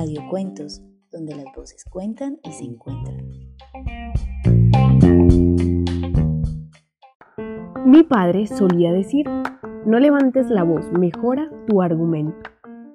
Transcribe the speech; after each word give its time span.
Radio 0.00 0.22
Cuentos, 0.30 0.80
donde 1.12 1.36
las 1.36 1.44
voces 1.54 1.84
cuentan 1.84 2.38
y 2.42 2.52
se 2.52 2.64
encuentran. 2.64 3.18
Mi 7.84 8.02
padre 8.04 8.46
solía 8.46 8.94
decir, 8.94 9.26
no 9.84 9.98
levantes 9.98 10.48
la 10.48 10.62
voz, 10.64 10.90
mejora 10.90 11.50
tu 11.66 11.82
argumento. 11.82 12.48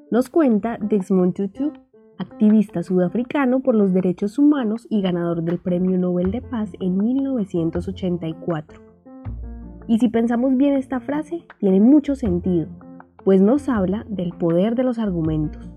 Nos 0.09 0.31
cuenta 0.31 0.79
Desmond 0.81 1.35
Tutu, 1.35 1.73
activista 2.17 2.81
sudafricano 2.81 3.59
por 3.59 3.75
los 3.75 3.93
derechos 3.93 4.39
humanos 4.39 4.87
y 4.89 5.03
ganador 5.03 5.43
del 5.43 5.59
Premio 5.59 5.99
Nobel 5.99 6.31
de 6.31 6.41
Paz 6.41 6.71
en 6.79 6.97
1984. 6.97 8.81
Y 9.87 9.99
si 9.99 10.09
pensamos 10.09 10.57
bien 10.57 10.73
esta 10.73 10.99
frase, 10.99 11.45
tiene 11.59 11.79
mucho 11.79 12.15
sentido, 12.15 12.67
pues 13.23 13.41
nos 13.41 13.69
habla 13.69 14.07
del 14.09 14.31
poder 14.31 14.73
de 14.73 14.84
los 14.84 14.97
argumentos 14.97 15.74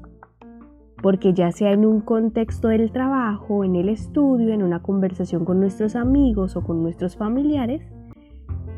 porque 1.02 1.32
ya 1.32 1.52
sea 1.52 1.72
en 1.72 1.84
un 1.86 2.00
contexto 2.00 2.68
del 2.68 2.91
trabajo, 2.91 3.64
en 3.64 3.77
el 3.77 3.88
estudio, 3.88 4.52
en 4.52 4.62
una 4.62 4.82
conversación 4.82 5.44
con 5.44 5.60
nuestros 5.60 5.94
amigos 5.94 6.56
o 6.56 6.62
con 6.62 6.82
nuestros 6.82 7.16
familiares, 7.16 7.82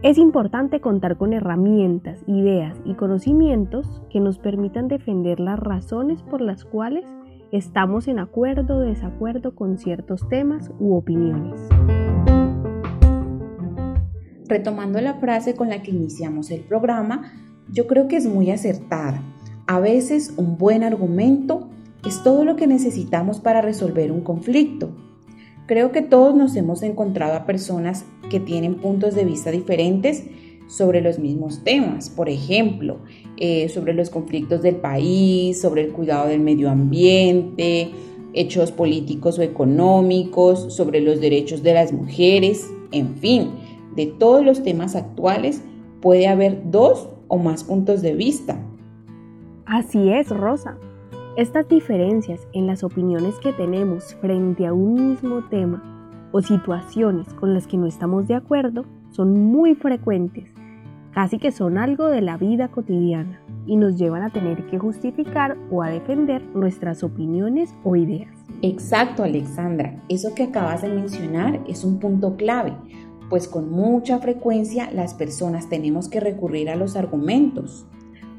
es 0.03 0.17
importante 0.17 0.81
contar 0.81 1.17
con 1.19 1.33
herramientas, 1.33 2.23
ideas 2.27 2.81
y 2.85 2.95
conocimientos 2.95 4.03
que 4.11 4.21
nos 4.21 4.39
permitan 4.39 4.89
defender 4.89 5.41
las 5.41 5.59
razones 5.59 6.23
por 6.23 6.41
las 6.41 6.65
cuales 6.65 7.05
estamos 7.53 8.09
en 8.09 8.19
acuerdo 8.19 8.79
o 8.79 8.81
desacuerdo 8.81 9.55
con 9.55 9.77
ciertos 9.77 10.27
temas 10.29 10.71
u 10.79 10.95
opiniones. 10.95 11.61
Retomando 14.47 15.01
la 15.01 15.15
frase 15.15 15.55
con 15.55 15.69
la 15.69 15.83
que 15.83 15.91
iniciamos 15.91 16.51
el 16.51 16.63
programa, 16.63 17.33
yo 17.71 17.87
creo 17.87 18.09
que 18.09 18.17
es 18.17 18.27
muy 18.27 18.51
acertada. 18.51 19.23
A 19.67 19.81
veces 19.81 20.35
un 20.37 20.59
buen 20.59 20.83
argumento 20.83 21.69
es 22.07 22.23
todo 22.23 22.45
lo 22.45 22.57
que 22.57 22.67
necesitamos 22.67 23.41
para 23.41 23.61
resolver 23.61 24.13
un 24.13 24.23
conflicto. 24.23 24.91
Creo 25.67 25.93
que 25.93 26.03
todos 26.03 26.35
nos 26.35 26.57
hemos 26.57 26.83
encontrado 26.83 27.35
a 27.35 27.47
personas 27.47 28.05
que 28.29 28.41
tienen 28.41 28.77
puntos 28.77 29.15
de 29.15 29.25
vista 29.25 29.51
diferentes 29.51 30.25
sobre 30.67 31.01
los 31.01 31.19
mismos 31.19 31.63
temas, 31.65 32.11
por 32.11 32.29
ejemplo, 32.29 32.99
eh, 33.37 33.69
sobre 33.69 33.93
los 33.93 34.09
conflictos 34.09 34.63
del 34.63 34.77
país, 34.77 35.61
sobre 35.61 35.83
el 35.83 35.93
cuidado 35.93 36.29
del 36.29 36.41
medio 36.41 36.71
ambiente, 36.71 37.91
hechos 38.33 38.71
políticos 38.71 39.39
o 39.39 39.43
económicos, 39.43 40.73
sobre 40.75 41.01
los 41.01 41.21
derechos 41.21 41.63
de 41.63 41.75
las 41.75 41.93
mujeres, 41.93 42.71
en 42.93 43.17
fin, 43.17 43.51
de 43.97 44.07
todos 44.07 44.45
los 44.45 44.63
temas 44.63 44.95
actuales 44.95 45.63
puede 46.01 46.29
haber 46.29 46.71
dos 46.71 47.09
o 47.29 47.39
más 47.39 47.65
puntos 47.65 48.03
de 48.03 48.15
vista. 48.15 48.61
Así 49.67 50.13
es, 50.13 50.29
Rosa. 50.29 50.77
Estas 51.37 51.69
diferencias 51.69 52.41
en 52.53 52.67
las 52.67 52.83
opiniones 52.83 53.37
que 53.39 53.53
tenemos 53.53 54.17
frente 54.17 54.67
a 54.67 54.73
un 54.73 55.11
mismo 55.11 55.45
tema 55.49 56.29
o 56.33 56.43
situaciones 56.43 57.33
con 57.35 57.55
las 57.55 57.69
que 57.69 57.77
no 57.77 57.87
estamos 57.87 58.27
de 58.27 58.35
acuerdo 58.35 58.85
son 59.11 59.41
muy 59.45 59.77
frecuentes, 59.77 60.51
casi 61.13 61.39
que 61.39 61.53
son 61.53 61.79
algo 61.79 62.09
de 62.09 62.21
la 62.21 62.37
vida 62.37 62.67
cotidiana 62.69 63.41
y 63.65 63.77
nos 63.77 63.97
llevan 63.97 64.23
a 64.23 64.31
tener 64.31 64.67
que 64.67 64.81
justificar 64.81 65.57
o 65.71 65.85
a 65.85 65.91
defender 65.91 66.43
nuestras 66.53 67.05
opiniones 67.05 67.73
o 67.85 67.95
ideas. 67.95 68.37
Exacto, 68.63 69.23
Alexandra. 69.23 70.03
Eso 70.09 70.35
que 70.35 70.43
acabas 70.43 70.83
de 70.83 70.89
mencionar 70.89 71.61
es 71.69 71.85
un 71.85 72.01
punto 72.01 72.37
clave, 72.37 72.73
pues 73.29 73.47
con 73.47 73.71
mucha 73.71 74.19
frecuencia 74.19 74.91
las 74.91 75.15
personas 75.15 75.69
tenemos 75.69 76.09
que 76.09 76.19
recurrir 76.19 76.71
a 76.71 76.77
los 76.77 76.97
argumentos 76.97 77.87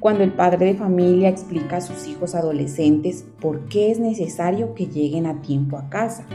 cuando 0.02 0.24
el 0.24 0.34
padre 0.34 0.66
de 0.66 0.74
familia 0.74 1.30
explica 1.30 1.78
a 1.78 1.82
sus 1.82 2.08
hijos 2.08 2.34
adolescentes 2.34 3.24
por 3.40 3.66
qué 3.66 3.92
es 3.92 4.00
necesario 4.00 4.74
que 4.74 4.88
lleguen 4.88 5.28
a 5.28 5.44
tiempo 5.44 5.78
a 5.78 5.90
casa, 5.90 6.26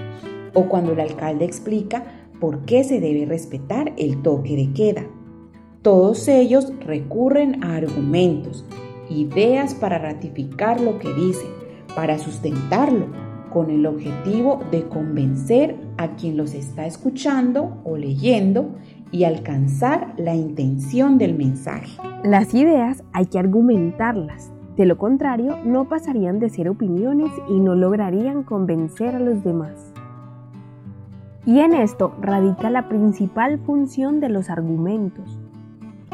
o 0.54 0.68
cuando 0.68 0.92
el 0.92 1.00
alcalde 1.00 1.44
explica 1.44 2.04
por 2.38 2.60
qué 2.60 2.84
se 2.84 3.00
debe 3.00 3.26
respetar 3.26 3.92
el 3.96 4.22
toque 4.22 4.54
de 4.54 4.72
queda. 4.72 5.06
Todos 5.82 6.28
ellos 6.28 6.72
recurren 6.78 7.64
a 7.64 7.74
argumentos, 7.74 8.64
ideas 9.10 9.74
para 9.74 9.98
ratificar 9.98 10.80
lo 10.80 11.00
que 11.00 11.12
dicen, 11.12 11.50
para 11.96 12.20
sustentarlo, 12.20 13.06
con 13.52 13.70
el 13.70 13.84
objetivo 13.86 14.60
de 14.70 14.86
convencer 14.86 15.74
a 15.96 16.14
quien 16.14 16.36
los 16.36 16.54
está 16.54 16.86
escuchando 16.86 17.78
o 17.82 17.96
leyendo 17.96 18.76
y 19.16 19.24
alcanzar 19.24 20.12
la 20.18 20.34
intención 20.34 21.16
del 21.16 21.34
mensaje. 21.38 21.96
Las 22.22 22.52
ideas 22.52 23.02
hay 23.14 23.24
que 23.24 23.38
argumentarlas, 23.38 24.52
de 24.76 24.84
lo 24.84 24.98
contrario 24.98 25.56
no 25.64 25.88
pasarían 25.88 26.38
de 26.38 26.50
ser 26.50 26.68
opiniones 26.68 27.30
y 27.48 27.58
no 27.58 27.74
lograrían 27.74 28.42
convencer 28.42 29.14
a 29.14 29.18
los 29.18 29.42
demás. 29.42 29.94
Y 31.46 31.60
en 31.60 31.72
esto 31.72 32.14
radica 32.20 32.68
la 32.68 32.90
principal 32.90 33.58
función 33.60 34.20
de 34.20 34.28
los 34.28 34.50
argumentos, 34.50 35.40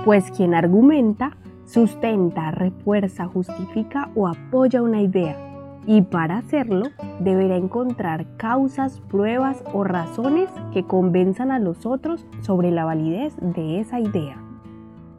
pues 0.04 0.30
quien 0.30 0.54
argumenta 0.54 1.36
sustenta, 1.64 2.52
refuerza, 2.52 3.26
justifica 3.26 4.10
o 4.14 4.28
apoya 4.28 4.80
una 4.80 5.00
idea 5.00 5.51
y 5.87 6.03
para 6.03 6.38
hacerlo 6.38 6.87
deberá 7.20 7.56
encontrar 7.56 8.26
causas, 8.37 9.00
pruebas 9.00 9.62
o 9.72 9.84
razones 9.84 10.48
que 10.72 10.84
convenzan 10.84 11.50
a 11.50 11.59
los 11.59 11.87
otros 11.87 12.26
sobre 12.41 12.70
la 12.70 12.84
validez 12.84 13.34
de 13.41 13.81
esa 13.81 14.00
idea. 14.00 14.37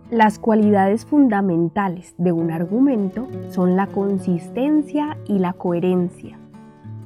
Las 0.09 0.38
cualidades 0.38 1.06
fundamentales 1.06 2.13
de 2.18 2.31
un 2.31 2.51
argumento 2.51 3.28
son 3.50 3.75
la 3.75 3.88
consistencia 3.88 5.18
y 5.28 5.40
la 5.40 5.53
coherencia, 5.53 6.38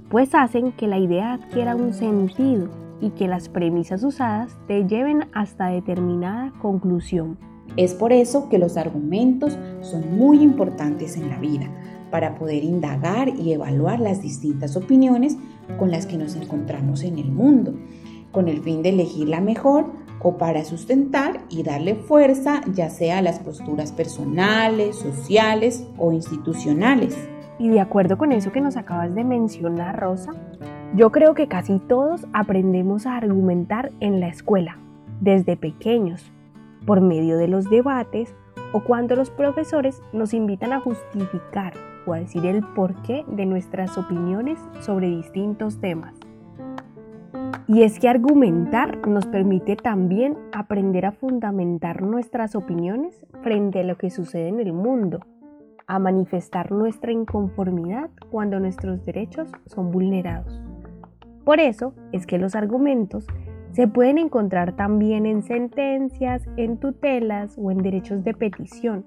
pues 0.10 0.36
hacen 0.36 0.72
que 0.72 0.88
la 0.88 0.98
idea 0.98 1.34
adquiera 1.34 1.76
un 1.76 1.94
sentido 1.94 2.70
y 3.00 3.12
que 3.12 3.28
las 3.28 3.50
premisas 3.50 4.04
usadas 4.04 4.58
te 4.68 4.86
lleven 4.88 5.26
hasta 5.34 5.68
determinada 5.68 6.52
conclusión. 6.60 7.38
Es 7.76 7.94
por 7.94 8.12
eso 8.12 8.50
que 8.50 8.58
los 8.58 8.76
argumentos 8.76 9.58
son 9.82 10.18
muy 10.18 10.42
importantes 10.42 11.16
en 11.16 11.30
la 11.30 11.38
vida, 11.38 11.70
para 12.12 12.36
poder 12.36 12.64
indagar 12.64 13.30
y 13.30 13.54
evaluar 13.54 14.00
las 14.00 14.22
distintas 14.22 14.76
opiniones 14.76 15.38
con 15.78 15.92
las 15.92 16.06
que 16.06 16.18
nos 16.18 16.36
encontramos 16.36 17.04
en 17.04 17.18
el 17.18 17.32
mundo, 17.32 17.74
con 18.32 18.48
el 18.48 18.62
fin 18.62 18.82
de 18.82 18.90
elegir 18.90 19.28
la 19.28 19.42
mejor 19.42 19.86
o 20.22 20.38
para 20.38 20.64
sustentar 20.64 21.42
y 21.50 21.64
darle 21.64 21.96
fuerza 21.96 22.62
ya 22.74 22.90
sea 22.90 23.20
a 23.20 23.22
las 23.22 23.40
posturas 23.40 23.92
personales, 23.92 24.96
sociales 24.98 25.86
o 25.98 26.12
institucionales. 26.12 27.18
Y 27.60 27.70
de 27.70 27.80
acuerdo 27.80 28.18
con 28.18 28.32
eso 28.32 28.52
que 28.52 28.62
nos 28.62 28.78
acabas 28.78 29.14
de 29.16 29.24
mencionar, 29.24 30.00
Rosa, 30.00 30.32
yo 30.96 31.12
creo 31.12 31.34
que 31.34 31.48
casi 31.48 31.80
todos 31.80 32.26
aprendemos 32.34 33.06
a 33.06 33.18
argumentar 33.18 33.92
en 34.00 34.20
la 34.20 34.28
escuela, 34.28 34.78
desde 35.22 35.58
pequeños, 35.58 36.32
por 36.86 37.02
medio 37.02 37.38
de 37.38 37.48
los 37.48 37.70
debates 37.70 38.34
o 38.74 38.82
cuando 38.82 39.16
los 39.16 39.30
profesores 39.30 40.02
nos 40.14 40.34
invitan 40.34 40.74
a 40.74 40.80
justificar 40.80 41.74
o 42.08 42.14
a 42.14 42.20
decir 42.20 42.46
el 42.46 42.64
porqué 42.64 43.26
de 43.28 43.46
nuestras 43.46 43.98
opiniones 43.98 44.58
sobre 44.80 45.10
distintos 45.10 45.80
temas. 45.80 46.16
Y 47.68 47.84
es 47.84 48.00
que 48.00 48.08
argumentar 48.08 49.06
nos 49.08 49.26
permite 49.26 49.76
también 49.76 50.38
aprender 50.54 51.06
a 51.06 51.12
fundamentar 51.12 52.02
nuestras 52.02 52.56
opiniones 52.56 53.26
frente 53.44 53.82
a 53.82 53.84
lo 53.84 53.98
que 53.98 54.10
sucede 54.10 54.48
en 54.48 54.62
el 54.62 54.72
mundo, 54.72 55.20
a 55.86 56.00
manifestar 56.00 56.72
nuestra 56.72 57.12
inconformidad 57.12 58.10
cuando 58.32 58.60
nuestros 58.60 59.04
derechos 59.06 59.52
son 59.66 59.92
vulnerados. 59.92 60.62
Por 61.44 61.60
eso 61.60 61.94
es 62.12 62.26
que 62.26 62.38
los 62.38 62.56
argumentos 62.56 63.28
se 63.72 63.88
pueden 63.88 64.18
encontrar 64.18 64.76
también 64.76 65.26
en 65.26 65.44
sentencias, 65.44 66.44
en 66.58 66.78
tutelas 66.78 67.56
o 67.58 67.70
en 67.70 67.78
derechos 67.80 68.24
de 68.24 68.34
petición, 68.34 69.06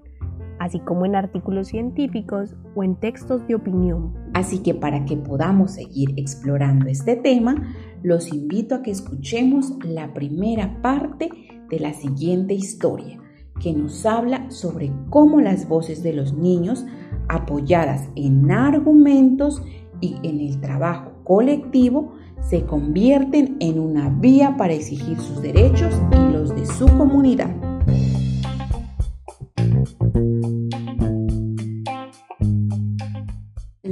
así 0.61 0.79
como 0.79 1.07
en 1.07 1.17
artículos 1.17 1.69
científicos 1.69 2.55
o 2.77 2.85
en 2.85 2.95
textos 2.95 3.45
de 3.49 3.57
opinión. 3.57 4.15
Así 4.35 4.59
que 4.59 4.75
para 4.75 5.07
que 5.07 5.17
podamos 5.17 5.73
seguir 5.73 6.11
explorando 6.17 6.87
este 6.87 7.17
tema, 7.17 7.75
los 8.03 8.33
invito 8.33 8.77
a 8.77 8.83
que 8.83 8.91
escuchemos 8.91 9.73
la 9.83 10.13
primera 10.13 10.81
parte 10.83 11.31
de 11.69 11.81
la 11.81 11.95
siguiente 11.95 12.55
historia 12.55 13.19
que 13.59 13.73
nos 13.73 14.05
habla 14.05 14.51
sobre 14.51 14.93
cómo 15.09 15.41
las 15.41 15.67
voces 15.67 16.03
de 16.03 16.13
los 16.13 16.35
niños 16.35 16.85
apoyadas 17.29 18.09
en 18.15 18.51
argumentos 18.51 19.63
y 20.01 20.17
en 20.23 20.41
el 20.41 20.61
trabajo 20.61 21.13
colectivo 21.25 22.15
se 22.41 22.65
convierten 22.65 23.57
en 23.61 23.79
una 23.79 24.11
vía 24.11 24.57
para 24.57 24.75
exigir 24.75 25.19
sus 25.19 25.41
derechos 25.41 25.95
y 26.13 26.33
los 26.33 26.55
de 26.55 26.67
su 26.67 26.87
comunidad. 26.87 27.60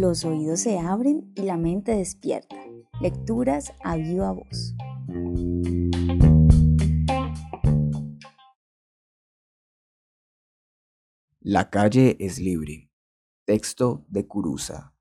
Los 0.09 0.25
oídos 0.25 0.61
se 0.61 0.79
abren 0.79 1.31
y 1.35 1.43
la 1.43 1.59
mente 1.59 1.95
despierta. 1.95 2.57
Lecturas 2.99 3.75
a 3.85 3.97
viva 3.97 4.33
voz. 4.33 4.75
La 11.41 11.69
calle 11.69 12.17
es 12.21 12.39
libre. 12.39 12.91
Texto 13.45 14.07
de 14.09 14.27
Curuza. 14.27 14.95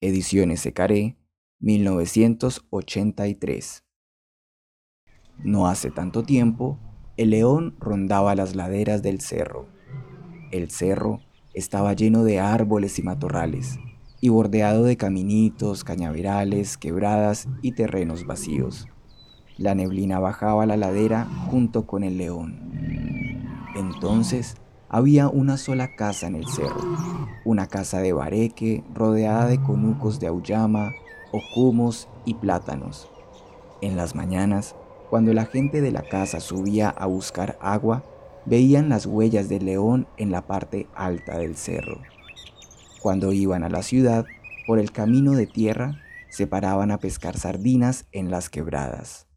Ediciones 0.00 0.62
Secaré, 0.62 1.16
1983. 1.60 3.84
No 5.44 5.68
hace 5.68 5.92
tanto 5.92 6.24
tiempo, 6.24 6.80
el 7.16 7.30
león 7.30 7.76
rondaba 7.78 8.34
las 8.34 8.56
laderas 8.56 9.04
del 9.04 9.20
cerro. 9.20 9.68
El 10.50 10.72
cerro 10.72 11.20
estaba 11.54 11.92
lleno 11.92 12.24
de 12.24 12.40
árboles 12.40 12.98
y 12.98 13.04
matorrales, 13.04 13.78
y 14.20 14.28
bordeado 14.30 14.84
de 14.84 14.96
caminitos, 14.96 15.84
cañaverales, 15.84 16.76
quebradas 16.76 17.48
y 17.62 17.72
terrenos 17.72 18.26
vacíos. 18.26 18.88
La 19.56 19.74
neblina 19.74 20.18
bajaba 20.18 20.66
la 20.66 20.76
ladera 20.76 21.26
junto 21.50 21.86
con 21.86 22.04
el 22.04 22.18
león. 22.18 22.68
Entonces 23.76 24.56
había 24.88 25.28
una 25.28 25.56
sola 25.56 25.94
casa 25.96 26.26
en 26.26 26.34
el 26.34 26.46
cerro, 26.46 26.80
una 27.44 27.66
casa 27.66 27.98
de 27.98 28.12
bareque 28.12 28.82
rodeada 28.94 29.46
de 29.46 29.60
conucos 29.60 30.18
de 30.18 30.28
auyama, 30.28 30.92
ocumos 31.32 32.08
y 32.24 32.34
plátanos. 32.34 33.08
En 33.80 33.96
las 33.96 34.14
mañanas, 34.14 34.74
cuando 35.10 35.32
la 35.34 35.44
gente 35.44 35.80
de 35.80 35.92
la 35.92 36.02
casa 36.02 36.40
subía 36.40 36.88
a 36.88 37.06
buscar 37.06 37.58
agua, 37.60 38.04
veían 38.46 38.88
las 38.88 39.06
huellas 39.06 39.48
del 39.48 39.66
león 39.66 40.06
en 40.16 40.30
la 40.32 40.46
parte 40.46 40.86
alta 40.94 41.38
del 41.38 41.56
cerro. 41.56 42.00
Cuando 43.00 43.32
iban 43.32 43.62
a 43.62 43.68
la 43.68 43.82
ciudad, 43.82 44.26
por 44.66 44.80
el 44.80 44.90
camino 44.90 45.32
de 45.32 45.46
tierra, 45.46 46.02
se 46.30 46.48
paraban 46.48 46.90
a 46.90 46.98
pescar 46.98 47.38
sardinas 47.38 48.06
en 48.10 48.30
las 48.30 48.50
quebradas. 48.50 49.28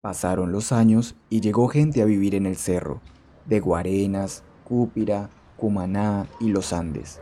Pasaron 0.00 0.50
los 0.50 0.72
años 0.72 1.14
y 1.28 1.40
llegó 1.40 1.68
gente 1.68 2.00
a 2.00 2.06
vivir 2.06 2.34
en 2.34 2.46
el 2.46 2.56
cerro, 2.56 3.02
de 3.44 3.60
Guarenas, 3.60 4.44
Cúpira, 4.64 5.28
Cumaná 5.58 6.26
y 6.40 6.48
los 6.48 6.72
Andes. 6.72 7.20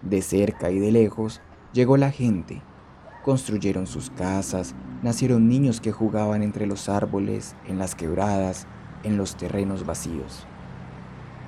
De 0.00 0.22
cerca 0.22 0.70
y 0.70 0.78
de 0.78 0.92
lejos 0.92 1.40
llegó 1.72 1.96
la 1.96 2.12
gente. 2.12 2.62
Construyeron 3.24 3.88
sus 3.88 4.10
casas, 4.10 4.76
nacieron 5.02 5.48
niños 5.48 5.80
que 5.80 5.90
jugaban 5.90 6.42
entre 6.44 6.66
los 6.66 6.88
árboles, 6.88 7.56
en 7.66 7.78
las 7.78 7.96
quebradas, 7.96 8.68
en 9.02 9.16
los 9.16 9.36
terrenos 9.36 9.84
vacíos. 9.84 10.46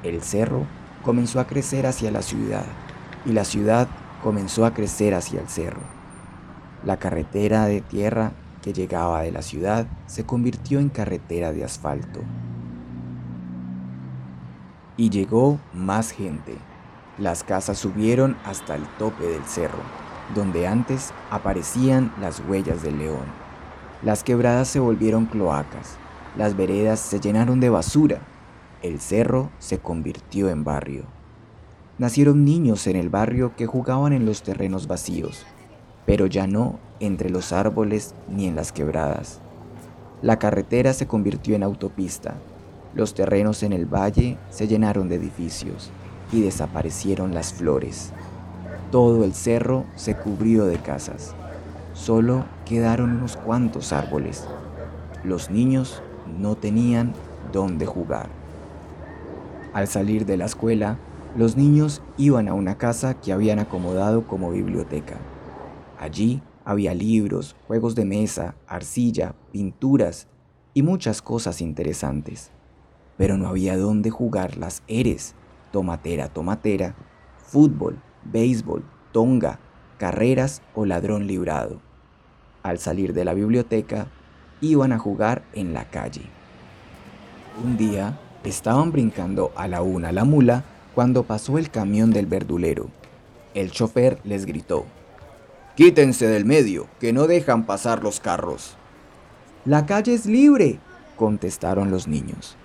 El 0.02 0.20
cerro 0.22 0.66
comenzó 1.04 1.38
a 1.38 1.46
crecer 1.46 1.86
hacia 1.86 2.10
la 2.10 2.22
ciudad 2.22 2.66
y 3.26 3.32
la 3.32 3.44
ciudad 3.44 3.88
comenzó 4.22 4.64
a 4.64 4.72
crecer 4.72 5.14
hacia 5.14 5.40
el 5.40 5.48
cerro. 5.48 5.82
La 6.84 6.96
carretera 6.96 7.66
de 7.66 7.80
tierra 7.80 8.32
que 8.62 8.72
llegaba 8.72 9.22
de 9.22 9.32
la 9.32 9.42
ciudad 9.42 9.86
se 10.06 10.24
convirtió 10.24 10.78
en 10.78 10.88
carretera 10.88 11.52
de 11.52 11.64
asfalto. 11.64 12.20
Y 14.96 15.10
llegó 15.10 15.60
más 15.74 16.12
gente. 16.12 16.56
Las 17.18 17.44
casas 17.44 17.78
subieron 17.78 18.36
hasta 18.44 18.76
el 18.76 18.84
tope 18.98 19.24
del 19.24 19.44
cerro, 19.44 19.82
donde 20.34 20.66
antes 20.66 21.12
aparecían 21.30 22.12
las 22.20 22.40
huellas 22.40 22.82
del 22.82 22.98
león. 22.98 23.26
Las 24.02 24.22
quebradas 24.22 24.68
se 24.68 24.80
volvieron 24.80 25.26
cloacas, 25.26 25.96
las 26.36 26.56
veredas 26.56 27.00
se 27.00 27.20
llenaron 27.20 27.60
de 27.60 27.70
basura, 27.70 28.20
el 28.82 29.00
cerro 29.00 29.50
se 29.58 29.78
convirtió 29.78 30.50
en 30.50 30.64
barrio. 30.64 31.15
Nacieron 31.98 32.44
niños 32.44 32.86
en 32.86 32.96
el 32.96 33.08
barrio 33.08 33.56
que 33.56 33.66
jugaban 33.66 34.12
en 34.12 34.26
los 34.26 34.42
terrenos 34.42 34.86
vacíos, 34.86 35.46
pero 36.04 36.26
ya 36.26 36.46
no 36.46 36.78
entre 37.00 37.30
los 37.30 37.52
árboles 37.52 38.14
ni 38.28 38.46
en 38.46 38.56
las 38.56 38.72
quebradas. 38.72 39.40
La 40.22 40.38
carretera 40.38 40.92
se 40.92 41.06
convirtió 41.06 41.56
en 41.56 41.62
autopista, 41.62 42.34
los 42.96 43.12
terrenos 43.12 43.62
en 43.62 43.74
el 43.74 43.84
valle 43.84 44.38
se 44.48 44.66
llenaron 44.66 45.10
de 45.10 45.16
edificios 45.16 45.90
y 46.32 46.40
desaparecieron 46.40 47.34
las 47.34 47.52
flores. 47.52 48.10
Todo 48.90 49.22
el 49.22 49.34
cerro 49.34 49.84
se 49.96 50.14
cubrió 50.16 50.64
de 50.64 50.78
casas. 50.78 51.34
Solo 51.92 52.46
quedaron 52.64 53.10
unos 53.10 53.36
cuantos 53.36 53.92
árboles. 53.92 54.46
Los 55.24 55.50
niños 55.50 56.02
no 56.38 56.54
tenían 56.56 57.12
dónde 57.52 57.84
jugar. 57.84 58.28
Al 59.74 59.88
salir 59.88 60.24
de 60.24 60.38
la 60.38 60.46
escuela, 60.46 60.96
los 61.36 61.54
niños 61.54 62.00
iban 62.16 62.48
a 62.48 62.54
una 62.54 62.78
casa 62.78 63.20
que 63.20 63.30
habían 63.30 63.58
acomodado 63.58 64.26
como 64.26 64.52
biblioteca. 64.52 65.18
Allí 66.00 66.40
había 66.64 66.94
libros, 66.94 67.56
juegos 67.66 67.94
de 67.94 68.06
mesa, 68.06 68.54
arcilla, 68.66 69.34
pinturas 69.52 70.28
y 70.72 70.82
muchas 70.82 71.20
cosas 71.20 71.60
interesantes. 71.60 72.50
Pero 73.18 73.36
no 73.36 73.48
había 73.48 73.76
dónde 73.76 74.08
jugar 74.08 74.56
las 74.56 74.82
eres, 74.88 75.34
tomatera, 75.72 76.28
tomatera, 76.28 76.94
fútbol, 77.38 78.00
béisbol, 78.24 78.82
tonga, 79.12 79.60
carreras 79.98 80.62
o 80.74 80.86
ladrón 80.86 81.26
librado. 81.26 81.80
Al 82.62 82.78
salir 82.78 83.12
de 83.12 83.26
la 83.26 83.34
biblioteca, 83.34 84.08
iban 84.62 84.92
a 84.92 84.98
jugar 84.98 85.44
en 85.52 85.74
la 85.74 85.84
calle. 85.90 86.22
Un 87.62 87.76
día, 87.76 88.18
estaban 88.42 88.90
brincando 88.90 89.52
a 89.54 89.68
la 89.68 89.82
una 89.82 90.12
la 90.12 90.24
mula 90.24 90.64
cuando 90.96 91.24
pasó 91.24 91.58
el 91.58 91.70
camión 91.70 92.10
del 92.10 92.24
verdulero. 92.24 92.88
El 93.52 93.70
chofer 93.70 94.18
les 94.24 94.46
gritó, 94.46 94.86
Quítense 95.76 96.26
del 96.26 96.46
medio, 96.46 96.88
que 96.98 97.12
no 97.12 97.26
dejan 97.26 97.66
pasar 97.66 98.02
los 98.02 98.18
carros. 98.18 98.78
La 99.66 99.84
calle 99.84 100.14
es 100.14 100.24
libre, 100.24 100.78
contestaron 101.16 101.90
los 101.90 102.08
niños. 102.08 102.56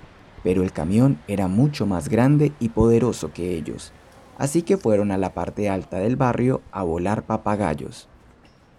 Pero 0.46 0.64
el 0.64 0.72
camión 0.72 1.20
era 1.28 1.50
mucho 1.50 1.86
más 1.86 2.08
grande 2.08 2.54
y 2.62 2.70
poderoso 2.70 3.34
que 3.34 3.54
ellos, 3.54 3.92
así 4.38 4.62
que 4.62 4.78
fueron 4.78 5.12
a 5.12 5.18
la 5.18 5.34
parte 5.34 5.68
alta 5.68 5.98
del 5.98 6.16
barrio 6.16 6.62
a 6.72 6.84
volar 6.84 7.24
papagayos. 7.24 8.08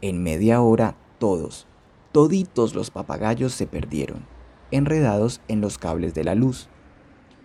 En 0.01 0.23
media 0.23 0.63
hora 0.63 0.95
todos, 1.19 1.67
toditos 2.11 2.75
los 2.75 2.91
papagayos 2.91 3.53
se 3.53 3.67
perdieron, 3.67 4.25
enredados 4.71 5.43
en 5.47 5.61
los 5.61 5.77
cables 5.77 6.15
de 6.15 6.25
la 6.25 6.35
luz 6.35 6.71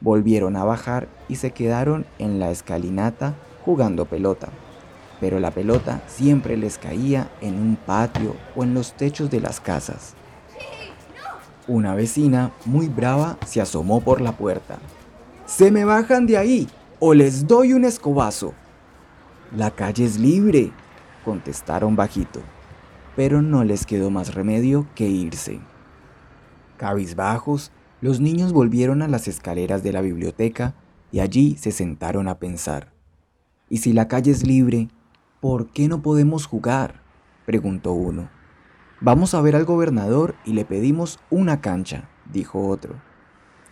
volvieron 0.02 0.56
a 0.56 0.64
bajar 0.64 1.08
y 1.28 1.36
se 1.36 1.52
quedaron 1.52 2.06
en 2.20 2.40
la 2.40 2.52
escalinata 2.52 3.36
jugando 3.66 4.06
pelota. 4.06 4.50
Pero 5.20 5.40
la 5.40 5.52
pelota 5.52 6.02
siempre 6.08 6.58
les 6.58 6.78
caía 6.78 7.30
en 7.42 7.56
un 7.56 7.76
patio 7.76 8.36
o 8.56 8.64
en 8.64 8.74
los 8.74 8.94
techos 8.94 9.30
de 9.30 9.42
las 9.42 9.60
casas. 9.60 10.14
Una 11.68 11.96
vecina, 11.96 12.52
muy 12.66 12.88
brava, 12.88 13.38
se 13.46 13.60
asomó 13.60 14.02
por 14.02 14.22
la 14.22 14.32
puerta. 14.32 14.78
¡Se 15.46 15.72
me 15.72 15.86
bajan 15.86 16.26
de 16.28 16.38
ahí 16.38 16.70
o 17.00 17.14
les 17.14 17.48
doy 17.48 17.74
un 17.74 17.84
escobazo! 17.84 18.54
La 19.56 19.72
calle 19.72 20.06
es 20.06 20.20
libre, 20.20 20.72
contestaron 21.24 21.96
bajito, 21.96 22.42
pero 23.16 23.42
no 23.42 23.64
les 23.64 23.86
quedó 23.86 24.10
más 24.10 24.34
remedio 24.34 24.88
que 24.94 25.08
irse. 25.08 25.60
Cabizbajos, 26.78 27.72
los 28.02 28.20
niños 28.20 28.54
volvieron 28.54 29.02
a 29.02 29.08
las 29.08 29.28
escaleras 29.28 29.84
de 29.84 29.92
la 29.92 30.02
biblioteca 30.02 30.76
y 31.12 31.20
allí 31.20 31.58
se 31.58 31.72
sentaron 31.72 32.28
a 32.28 32.38
pensar. 32.38 32.94
¿Y 33.70 33.78
si 33.78 33.94
la 33.94 34.08
calle 34.08 34.32
es 34.32 34.46
libre, 34.46 34.90
por 35.42 35.68
qué 35.68 35.88
no 35.88 36.02
podemos 36.02 36.46
jugar? 36.46 37.02
preguntó 37.46 37.94
uno. 37.94 38.30
Vamos 39.02 39.34
a 39.34 39.42
ver 39.42 39.56
al 39.56 39.66
gobernador 39.66 40.36
y 40.46 40.54
le 40.54 40.66
pedimos 40.66 41.20
una 41.30 41.62
cancha, 41.62 42.10
dijo 42.32 42.68
otro. 42.68 43.02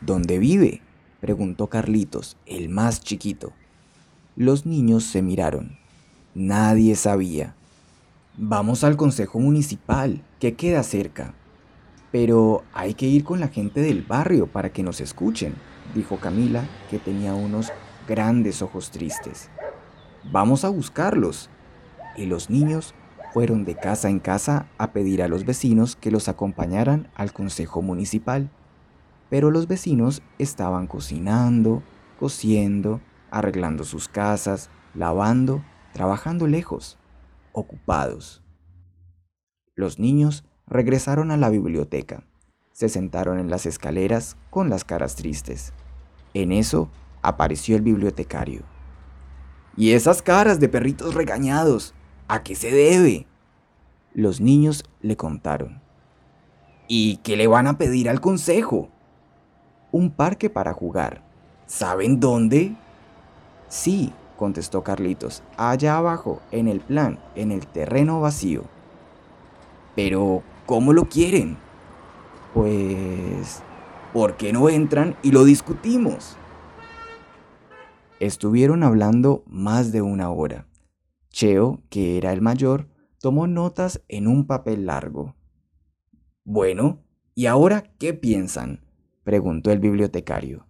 ¿Dónde 0.01 0.39
vive? 0.39 0.81
preguntó 1.19 1.67
Carlitos, 1.67 2.37
el 2.45 2.69
más 2.69 3.01
chiquito. 3.01 3.53
Los 4.35 4.65
niños 4.65 5.03
se 5.03 5.21
miraron. 5.21 5.77
Nadie 6.33 6.95
sabía. 6.95 7.55
Vamos 8.37 8.83
al 8.83 8.97
Consejo 8.97 9.39
Municipal, 9.39 10.21
que 10.39 10.55
queda 10.55 10.83
cerca, 10.83 11.33
pero 12.15 12.63
hay 12.73 12.93
que 12.93 13.07
ir 13.07 13.25
con 13.25 13.41
la 13.41 13.49
gente 13.49 13.81
del 13.81 14.01
barrio 14.01 14.47
para 14.47 14.71
que 14.71 14.83
nos 14.83 15.01
escuchen, 15.01 15.53
dijo 15.93 16.15
Camila, 16.15 16.63
que 16.89 16.97
tenía 16.97 17.33
unos 17.33 17.73
grandes 18.07 18.61
ojos 18.61 18.89
tristes. 18.89 19.49
Vamos 20.31 20.63
a 20.63 20.69
buscarlos. 20.69 21.49
Y 22.15 22.27
los 22.27 22.49
niños 22.49 22.95
fueron 23.33 23.65
de 23.65 23.75
casa 23.75 24.09
en 24.09 24.21
casa 24.21 24.69
a 24.77 24.93
pedir 24.93 25.21
a 25.21 25.27
los 25.27 25.43
vecinos 25.43 25.97
que 25.97 26.09
los 26.09 26.29
acompañaran 26.29 27.09
al 27.15 27.33
consejo 27.33 27.81
municipal. 27.81 28.49
pero 29.29 29.51
los 29.51 29.67
vecinos 29.67 30.21
estaban 30.39 30.87
cocinando, 30.87 31.83
cosiendo, 32.17 33.01
arreglando 33.29 33.83
sus 33.83 34.07
casas, 34.07 34.69
lavando, 34.93 35.65
trabajando 35.91 36.47
lejos, 36.47 36.97
ocupados. 37.51 38.41
Los 39.75 39.99
niños 39.99 40.45
regresaron 40.67 41.31
a 41.31 41.37
la 41.37 41.49
biblioteca. 41.49 42.23
Se 42.71 42.89
sentaron 42.89 43.39
en 43.39 43.49
las 43.49 43.65
escaleras 43.65 44.37
con 44.49 44.69
las 44.69 44.83
caras 44.83 45.15
tristes. 45.15 45.73
En 46.33 46.51
eso 46.51 46.89
apareció 47.21 47.75
el 47.75 47.81
bibliotecario. 47.81 48.63
¿Y 49.77 49.91
esas 49.91 50.21
caras 50.21 50.59
de 50.59 50.69
perritos 50.69 51.13
regañados? 51.13 51.93
¿A 52.27 52.43
qué 52.43 52.55
se 52.55 52.71
debe? 52.71 53.27
Los 54.13 54.41
niños 54.41 54.83
le 55.01 55.17
contaron. 55.17 55.81
¿Y 56.87 57.17
qué 57.17 57.35
le 57.35 57.47
van 57.47 57.67
a 57.67 57.77
pedir 57.77 58.09
al 58.09 58.21
consejo? 58.21 58.89
Un 59.91 60.11
parque 60.11 60.49
para 60.49 60.73
jugar. 60.73 61.23
¿Saben 61.65 62.19
dónde? 62.19 62.75
Sí, 63.67 64.13
contestó 64.37 64.83
Carlitos, 64.83 65.43
allá 65.57 65.97
abajo, 65.97 66.41
en 66.51 66.67
el 66.67 66.79
plan, 66.79 67.19
en 67.35 67.51
el 67.51 67.65
terreno 67.67 68.21
vacío. 68.21 68.63
Pero, 69.95 70.43
¿cómo 70.65 70.93
lo 70.93 71.05
quieren? 71.05 71.57
Pues, 72.53 73.61
¿por 74.13 74.37
qué 74.37 74.53
no 74.53 74.69
entran 74.69 75.15
y 75.23 75.31
lo 75.31 75.43
discutimos? 75.43 76.37
Estuvieron 78.19 78.83
hablando 78.83 79.43
más 79.45 79.91
de 79.91 80.01
una 80.01 80.29
hora. 80.29 80.67
Cheo, 81.29 81.81
que 81.89 82.17
era 82.17 82.31
el 82.31 82.41
mayor, 82.41 82.87
tomó 83.19 83.45
notas 83.45 84.01
en 84.07 84.27
un 84.27 84.47
papel 84.47 84.85
largo. 84.85 85.35
Bueno, 86.45 87.03
¿y 87.33 87.47
ahora 87.47 87.83
qué 87.99 88.13
piensan? 88.13 88.85
preguntó 89.23 89.71
el 89.71 89.79
bibliotecario. 89.79 90.65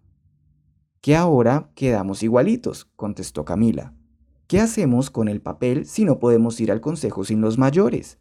Que 1.02 1.16
ahora 1.16 1.70
quedamos 1.76 2.24
igualitos, 2.24 2.86
contestó 2.96 3.46
Camila. 3.46 3.94
¿Qué 4.48 4.60
hacemos 4.60 5.12
con 5.12 5.28
el 5.28 5.42
papel 5.42 5.86
si 5.86 6.04
no 6.04 6.18
podemos 6.18 6.60
ir 6.60 6.72
al 6.72 6.82
consejo 6.82 7.26
sin 7.26 7.42
los 7.42 7.58
mayores? 7.60 8.18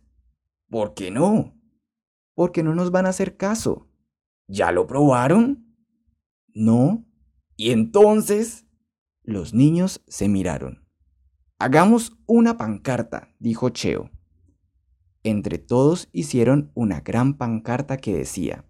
¿Por 0.69 0.93
qué 0.93 1.11
no? 1.11 1.54
Porque 2.35 2.63
no 2.63 2.75
nos 2.75 2.91
van 2.91 3.07
a 3.07 3.11
hacer 3.11 3.37
caso. 3.37 3.89
¿Ya 4.49 4.73
lo 4.73 4.87
probaron? 4.87 5.77
No. 6.55 7.05
¿Y 7.57 7.71
entonces? 7.71 8.67
Los 9.23 9.55
niños 9.55 10.03
se 10.07 10.29
miraron. 10.29 10.87
Hagamos 11.59 12.17
una 12.27 12.59
pancarta, 12.59 13.35
dijo 13.39 13.71
Cheo. 13.71 14.11
Entre 15.23 15.57
todos 15.57 16.11
hicieron 16.13 16.71
una 16.75 17.01
gran 17.01 17.39
pancarta 17.39 17.97
que 17.97 18.15
decía, 18.15 18.67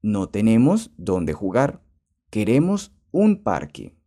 No 0.00 0.30
tenemos 0.30 0.92
dónde 0.96 1.34
jugar, 1.34 1.84
queremos 2.30 2.96
un 3.10 3.42
parque. 3.42 3.98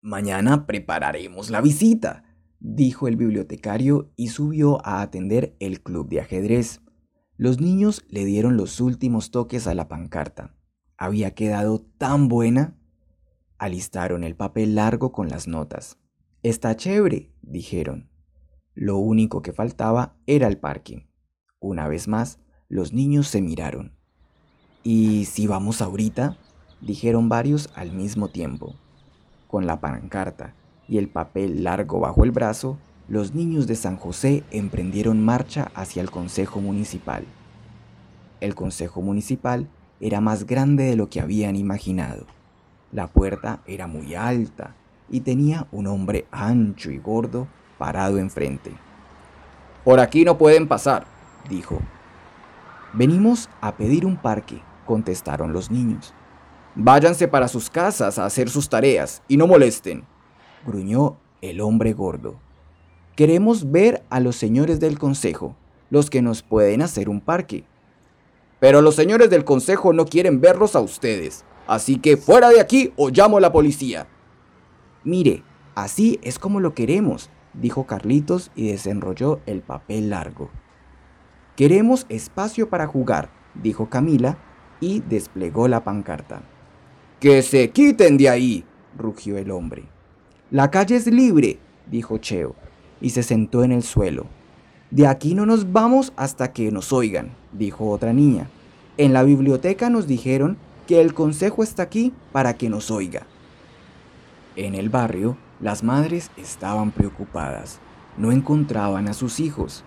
Mañana 0.00 0.66
prepararemos 0.66 1.50
la 1.50 1.60
visita, 1.60 2.22
dijo 2.60 3.08
el 3.08 3.16
bibliotecario 3.16 4.12
y 4.14 4.28
subió 4.28 4.84
a 4.86 5.02
atender 5.02 5.56
el 5.58 5.82
club 5.82 6.08
de 6.08 6.20
ajedrez. 6.20 6.80
Los 7.38 7.58
niños 7.60 8.04
le 8.08 8.26
dieron 8.26 8.58
los 8.58 8.80
últimos 8.80 9.30
toques 9.30 9.66
a 9.66 9.74
la 9.74 9.88
pancarta. 9.88 10.54
Había 10.98 11.34
quedado 11.34 11.80
tan 11.96 12.28
buena 12.28 12.78
Alistaron 13.58 14.22
el 14.22 14.36
papel 14.36 14.76
largo 14.76 15.10
con 15.10 15.28
las 15.28 15.48
notas. 15.48 15.98
Está 16.44 16.76
chévere, 16.76 17.32
dijeron. 17.42 18.08
Lo 18.74 18.98
único 18.98 19.42
que 19.42 19.52
faltaba 19.52 20.14
era 20.26 20.46
el 20.46 20.58
parque. 20.58 21.08
Una 21.58 21.88
vez 21.88 22.06
más, 22.06 22.38
los 22.68 22.92
niños 22.92 23.26
se 23.26 23.42
miraron. 23.42 23.96
¿Y 24.84 25.24
si 25.24 25.48
vamos 25.48 25.82
ahorita? 25.82 26.36
dijeron 26.80 27.28
varios 27.28 27.68
al 27.74 27.90
mismo 27.90 28.28
tiempo. 28.28 28.76
Con 29.48 29.66
la 29.66 29.80
pancarta 29.80 30.54
y 30.86 30.98
el 30.98 31.08
papel 31.08 31.64
largo 31.64 31.98
bajo 31.98 32.22
el 32.22 32.30
brazo, 32.30 32.78
los 33.08 33.34
niños 33.34 33.66
de 33.66 33.74
San 33.74 33.96
José 33.96 34.44
emprendieron 34.50 35.24
marcha 35.24 35.70
hacia 35.74 36.02
el 36.02 36.10
Consejo 36.10 36.60
Municipal. 36.60 37.24
El 38.42 38.54
Consejo 38.54 39.00
Municipal 39.00 39.66
era 39.98 40.20
más 40.20 40.44
grande 40.44 40.84
de 40.84 40.96
lo 40.96 41.08
que 41.08 41.22
habían 41.22 41.56
imaginado. 41.56 42.26
La 42.92 43.06
puerta 43.06 43.60
era 43.66 43.86
muy 43.86 44.14
alta 44.14 44.74
y 45.08 45.20
tenía 45.20 45.66
un 45.72 45.86
hombre 45.86 46.26
ancho 46.30 46.90
y 46.90 46.98
gordo 46.98 47.48
parado 47.78 48.18
enfrente. 48.18 48.72
Por 49.84 50.00
aquí 50.00 50.26
no 50.26 50.36
pueden 50.36 50.68
pasar, 50.68 51.06
dijo. 51.48 51.80
Venimos 52.92 53.48
a 53.62 53.74
pedir 53.74 54.04
un 54.04 54.16
parque, 54.16 54.60
contestaron 54.84 55.54
los 55.54 55.70
niños. 55.70 56.12
Váyanse 56.74 57.26
para 57.26 57.48
sus 57.48 57.70
casas 57.70 58.18
a 58.18 58.26
hacer 58.26 58.50
sus 58.50 58.68
tareas 58.68 59.22
y 59.28 59.38
no 59.38 59.46
molesten, 59.46 60.04
gruñó 60.66 61.16
el 61.40 61.62
hombre 61.62 61.94
gordo. 61.94 62.47
Queremos 63.18 63.72
ver 63.72 64.04
a 64.10 64.20
los 64.20 64.36
señores 64.36 64.78
del 64.78 64.96
consejo, 64.96 65.56
los 65.90 66.08
que 66.08 66.22
nos 66.22 66.44
pueden 66.44 66.82
hacer 66.82 67.08
un 67.08 67.20
parque. 67.20 67.64
Pero 68.60 68.80
los 68.80 68.94
señores 68.94 69.28
del 69.28 69.42
consejo 69.42 69.92
no 69.92 70.04
quieren 70.04 70.40
verlos 70.40 70.76
a 70.76 70.80
ustedes, 70.80 71.44
Así 71.66 71.98
que 71.98 72.16
fuera 72.16 72.48
de 72.50 72.60
aquí 72.60 72.92
o 72.94 73.10
llamo 73.10 73.38
a 73.38 73.40
la 73.40 73.50
policía. 73.50 74.06
Mire, 75.02 75.42
así 75.74 76.20
es 76.22 76.38
como 76.38 76.60
lo 76.60 76.74
queremos, 76.74 77.28
dijo 77.54 77.86
Carlitos 77.86 78.52
y 78.54 78.68
desenrolló 78.68 79.40
el 79.46 79.62
papel 79.62 80.10
largo. 80.10 80.48
Queremos 81.56 82.06
espacio 82.08 82.70
para 82.70 82.86
jugar, 82.86 83.30
dijo 83.56 83.90
Camila 83.90 84.38
y 84.78 85.00
desplegó 85.00 85.66
la 85.66 85.82
pancarta. 85.82 86.42
¡Que 87.18 87.42
se 87.42 87.70
quiten 87.70 88.16
de 88.16 88.28
ahí! 88.28 88.64
rugió 88.96 89.36
el 89.38 89.50
hombre. 89.50 89.86
La 90.52 90.70
calle 90.70 90.94
es 90.94 91.08
libre, 91.08 91.58
dijo 91.90 92.18
Cheo, 92.18 92.54
y 93.00 93.10
se 93.10 93.22
sentó 93.22 93.64
en 93.64 93.72
el 93.72 93.82
suelo. 93.82 94.26
De 94.90 95.06
aquí 95.06 95.34
no 95.34 95.46
nos 95.46 95.72
vamos 95.72 96.12
hasta 96.16 96.52
que 96.52 96.70
nos 96.72 96.92
oigan, 96.92 97.30
dijo 97.52 97.90
otra 97.90 98.12
niña. 98.12 98.48
En 98.96 99.12
la 99.12 99.22
biblioteca 99.22 99.90
nos 99.90 100.06
dijeron 100.06 100.56
que 100.86 101.00
el 101.00 101.14
consejo 101.14 101.62
está 101.62 101.82
aquí 101.82 102.12
para 102.32 102.54
que 102.54 102.70
nos 102.70 102.90
oiga. 102.90 103.26
En 104.56 104.74
el 104.74 104.88
barrio, 104.88 105.36
las 105.60 105.84
madres 105.84 106.30
estaban 106.36 106.90
preocupadas. 106.90 107.78
No 108.16 108.32
encontraban 108.32 109.06
a 109.06 109.12
sus 109.12 109.38
hijos. 109.38 109.84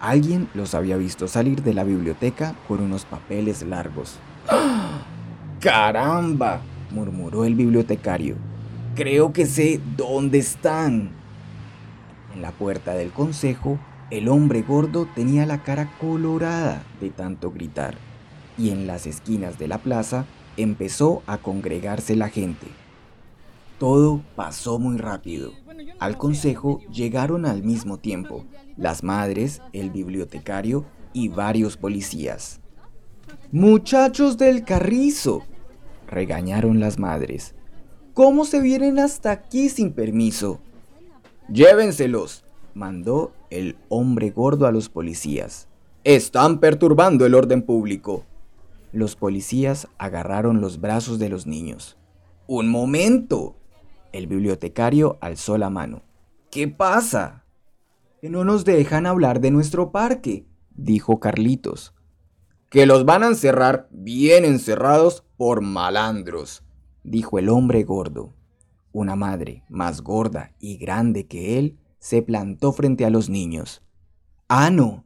Alguien 0.00 0.48
los 0.54 0.74
había 0.74 0.96
visto 0.96 1.28
salir 1.28 1.62
de 1.62 1.74
la 1.74 1.84
biblioteca 1.84 2.54
con 2.66 2.80
unos 2.80 3.04
papeles 3.04 3.62
largos. 3.62 4.18
¡Ah! 4.48 5.02
¡Caramba! 5.60 6.62
murmuró 6.90 7.44
el 7.44 7.54
bibliotecario. 7.54 8.36
Creo 8.94 9.32
que 9.32 9.44
sé 9.44 9.80
dónde 9.96 10.38
están. 10.38 11.19
En 12.34 12.42
la 12.42 12.52
puerta 12.52 12.94
del 12.94 13.10
consejo, 13.10 13.78
el 14.10 14.28
hombre 14.28 14.62
gordo 14.62 15.06
tenía 15.14 15.46
la 15.46 15.62
cara 15.62 15.90
colorada 16.00 16.82
de 17.00 17.10
tanto 17.10 17.50
gritar 17.50 17.96
y 18.58 18.70
en 18.70 18.86
las 18.86 19.06
esquinas 19.06 19.58
de 19.58 19.68
la 19.68 19.78
plaza 19.78 20.26
empezó 20.56 21.22
a 21.26 21.38
congregarse 21.38 22.16
la 22.16 22.28
gente. 22.28 22.66
Todo 23.78 24.20
pasó 24.36 24.78
muy 24.78 24.98
rápido. 24.98 25.52
Al 25.98 26.18
consejo 26.18 26.80
llegaron 26.92 27.46
al 27.46 27.62
mismo 27.62 27.96
tiempo 27.96 28.44
las 28.76 29.02
madres, 29.02 29.62
el 29.72 29.90
bibliotecario 29.90 30.84
y 31.12 31.28
varios 31.28 31.76
policías. 31.76 32.60
Muchachos 33.52 34.36
del 34.36 34.64
carrizo, 34.64 35.42
regañaron 36.06 36.80
las 36.80 36.98
madres. 36.98 37.54
¿Cómo 38.12 38.44
se 38.44 38.60
vienen 38.60 38.98
hasta 38.98 39.30
aquí 39.30 39.68
sin 39.68 39.92
permiso? 39.92 40.60
Llévenselos, 41.52 42.44
mandó 42.74 43.32
el 43.50 43.76
hombre 43.88 44.30
gordo 44.30 44.68
a 44.68 44.72
los 44.72 44.88
policías. 44.88 45.66
Están 46.04 46.60
perturbando 46.60 47.26
el 47.26 47.34
orden 47.34 47.62
público. 47.62 48.24
Los 48.92 49.16
policías 49.16 49.88
agarraron 49.98 50.60
los 50.60 50.80
brazos 50.80 51.18
de 51.18 51.28
los 51.28 51.48
niños. 51.48 51.98
¡Un 52.46 52.68
momento! 52.68 53.56
El 54.12 54.28
bibliotecario 54.28 55.18
alzó 55.20 55.58
la 55.58 55.70
mano. 55.70 56.02
¿Qué 56.52 56.68
pasa? 56.68 57.44
Que 58.20 58.30
no 58.30 58.44
nos 58.44 58.64
dejan 58.64 59.06
hablar 59.06 59.40
de 59.40 59.50
nuestro 59.50 59.90
parque, 59.90 60.46
dijo 60.76 61.18
Carlitos. 61.18 61.94
Que 62.68 62.86
los 62.86 63.04
van 63.04 63.24
a 63.24 63.28
encerrar 63.28 63.88
bien 63.90 64.44
encerrados 64.44 65.24
por 65.36 65.62
malandros, 65.62 66.62
dijo 67.02 67.40
el 67.40 67.48
hombre 67.48 67.82
gordo. 67.82 68.34
Una 68.92 69.16
madre, 69.16 69.64
más 69.68 70.02
gorda 70.02 70.52
y 70.58 70.76
grande 70.76 71.26
que 71.26 71.58
él, 71.58 71.78
se 71.98 72.22
plantó 72.22 72.72
frente 72.72 73.04
a 73.04 73.10
los 73.10 73.28
niños. 73.28 73.82
Ah, 74.48 74.70
no. 74.70 75.04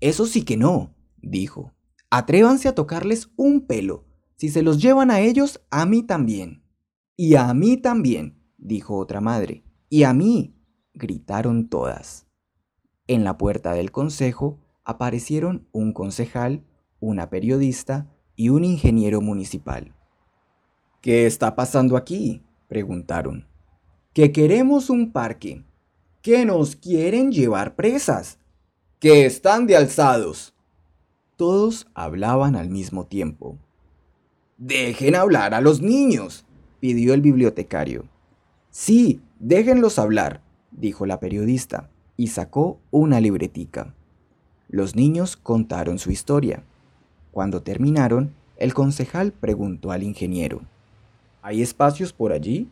Eso 0.00 0.26
sí 0.26 0.44
que 0.44 0.56
no, 0.56 0.94
dijo. 1.18 1.72
Atrévanse 2.10 2.68
a 2.68 2.74
tocarles 2.74 3.30
un 3.36 3.66
pelo. 3.66 4.06
Si 4.36 4.48
se 4.48 4.62
los 4.62 4.80
llevan 4.80 5.10
a 5.10 5.20
ellos, 5.20 5.60
a 5.70 5.84
mí 5.84 6.02
también. 6.02 6.62
Y 7.16 7.34
a 7.34 7.52
mí 7.52 7.76
también, 7.76 8.40
dijo 8.56 8.96
otra 8.96 9.20
madre. 9.20 9.64
Y 9.90 10.04
a 10.04 10.14
mí, 10.14 10.54
gritaron 10.94 11.68
todas. 11.68 12.26
En 13.08 13.24
la 13.24 13.36
puerta 13.36 13.72
del 13.72 13.90
consejo 13.90 14.60
aparecieron 14.84 15.66
un 15.72 15.92
concejal, 15.92 16.64
una 17.00 17.28
periodista 17.28 18.10
y 18.36 18.50
un 18.50 18.64
ingeniero 18.64 19.20
municipal. 19.20 19.94
¿Qué 21.02 21.26
está 21.26 21.56
pasando 21.56 21.96
aquí? 21.96 22.42
Preguntaron. 22.68 23.46
Que 24.12 24.32
queremos 24.32 24.90
un 24.90 25.10
parque. 25.10 25.64
Que 26.22 26.44
nos 26.44 26.76
quieren 26.76 27.32
llevar 27.32 27.74
presas. 27.74 28.38
Que 29.00 29.26
están 29.26 29.66
de 29.66 29.76
alzados. 29.76 30.54
Todos 31.36 31.86
hablaban 31.94 32.56
al 32.56 32.68
mismo 32.68 33.06
tiempo. 33.06 33.56
Dejen 34.56 35.14
hablar 35.14 35.54
a 35.54 35.60
los 35.60 35.80
niños, 35.80 36.44
pidió 36.80 37.14
el 37.14 37.20
bibliotecario. 37.20 38.06
Sí, 38.70 39.20
déjenlos 39.38 40.00
hablar, 40.00 40.40
dijo 40.72 41.06
la 41.06 41.20
periodista, 41.20 41.90
y 42.16 42.26
sacó 42.26 42.80
una 42.90 43.20
libretica. 43.20 43.94
Los 44.68 44.96
niños 44.96 45.36
contaron 45.36 46.00
su 46.00 46.10
historia. 46.10 46.64
Cuando 47.30 47.62
terminaron, 47.62 48.34
el 48.56 48.74
concejal 48.74 49.30
preguntó 49.30 49.92
al 49.92 50.02
ingeniero. 50.02 50.62
¿Hay 51.48 51.62
espacios 51.62 52.12
por 52.12 52.32
allí? 52.32 52.68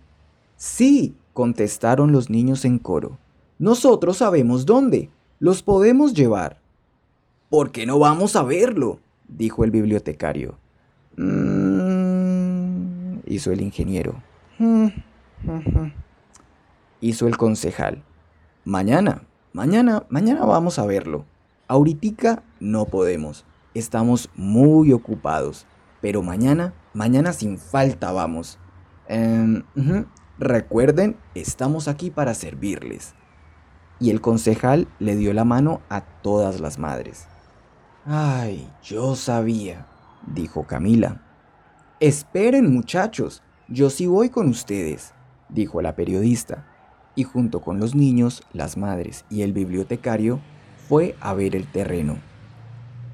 Sí, 0.56 1.16
contestaron 1.32 2.12
los 2.12 2.28
niños 2.28 2.66
en 2.66 2.78
coro. 2.78 3.16
Nosotros 3.58 4.18
sabemos 4.18 4.66
dónde. 4.66 5.08
Los 5.38 5.62
podemos 5.62 6.12
llevar. 6.12 6.60
¿Por 7.48 7.72
qué 7.72 7.86
no 7.86 7.98
vamos 7.98 8.36
a 8.36 8.42
verlo? 8.42 9.00
dijo 9.28 9.64
el 9.64 9.70
bibliotecario. 9.70 10.58
Mm, 11.16 13.20
hizo 13.24 13.50
el 13.50 13.62
ingeniero. 13.62 14.22
hizo 17.00 17.28
el 17.28 17.38
concejal. 17.38 18.02
Mañana, 18.66 19.22
mañana, 19.54 20.04
mañana 20.10 20.44
vamos 20.44 20.78
a 20.78 20.84
verlo. 20.84 21.24
Ahorita 21.66 22.42
no 22.60 22.84
podemos. 22.84 23.46
Estamos 23.72 24.28
muy 24.34 24.92
ocupados. 24.92 25.64
Pero 26.02 26.20
mañana, 26.20 26.74
mañana 26.92 27.32
sin 27.32 27.56
falta 27.56 28.12
vamos. 28.12 28.58
Em, 29.08 29.62
Recuerden, 30.38 31.16
estamos 31.34 31.88
aquí 31.88 32.10
para 32.10 32.34
servirles. 32.34 33.14
Y 33.98 34.10
el 34.10 34.20
concejal 34.20 34.86
le 34.98 35.16
dio 35.16 35.32
la 35.32 35.44
mano 35.44 35.80
a 35.88 36.02
todas 36.02 36.60
las 36.60 36.78
madres. 36.78 37.26
Ay, 38.04 38.70
yo 38.82 39.16
sabía, 39.16 39.86
dijo 40.26 40.64
Camila. 40.64 41.22
Esperen 42.00 42.70
muchachos, 42.70 43.42
yo 43.68 43.88
sí 43.88 44.06
voy 44.06 44.28
con 44.28 44.48
ustedes, 44.48 45.14
dijo 45.48 45.80
la 45.80 45.96
periodista. 45.96 46.66
Y 47.14 47.22
junto 47.22 47.62
con 47.62 47.80
los 47.80 47.94
niños, 47.94 48.42
las 48.52 48.76
madres 48.76 49.24
y 49.30 49.40
el 49.40 49.54
bibliotecario, 49.54 50.38
fue 50.86 51.16
a 51.22 51.32
ver 51.32 51.56
el 51.56 51.66
terreno. 51.66 52.18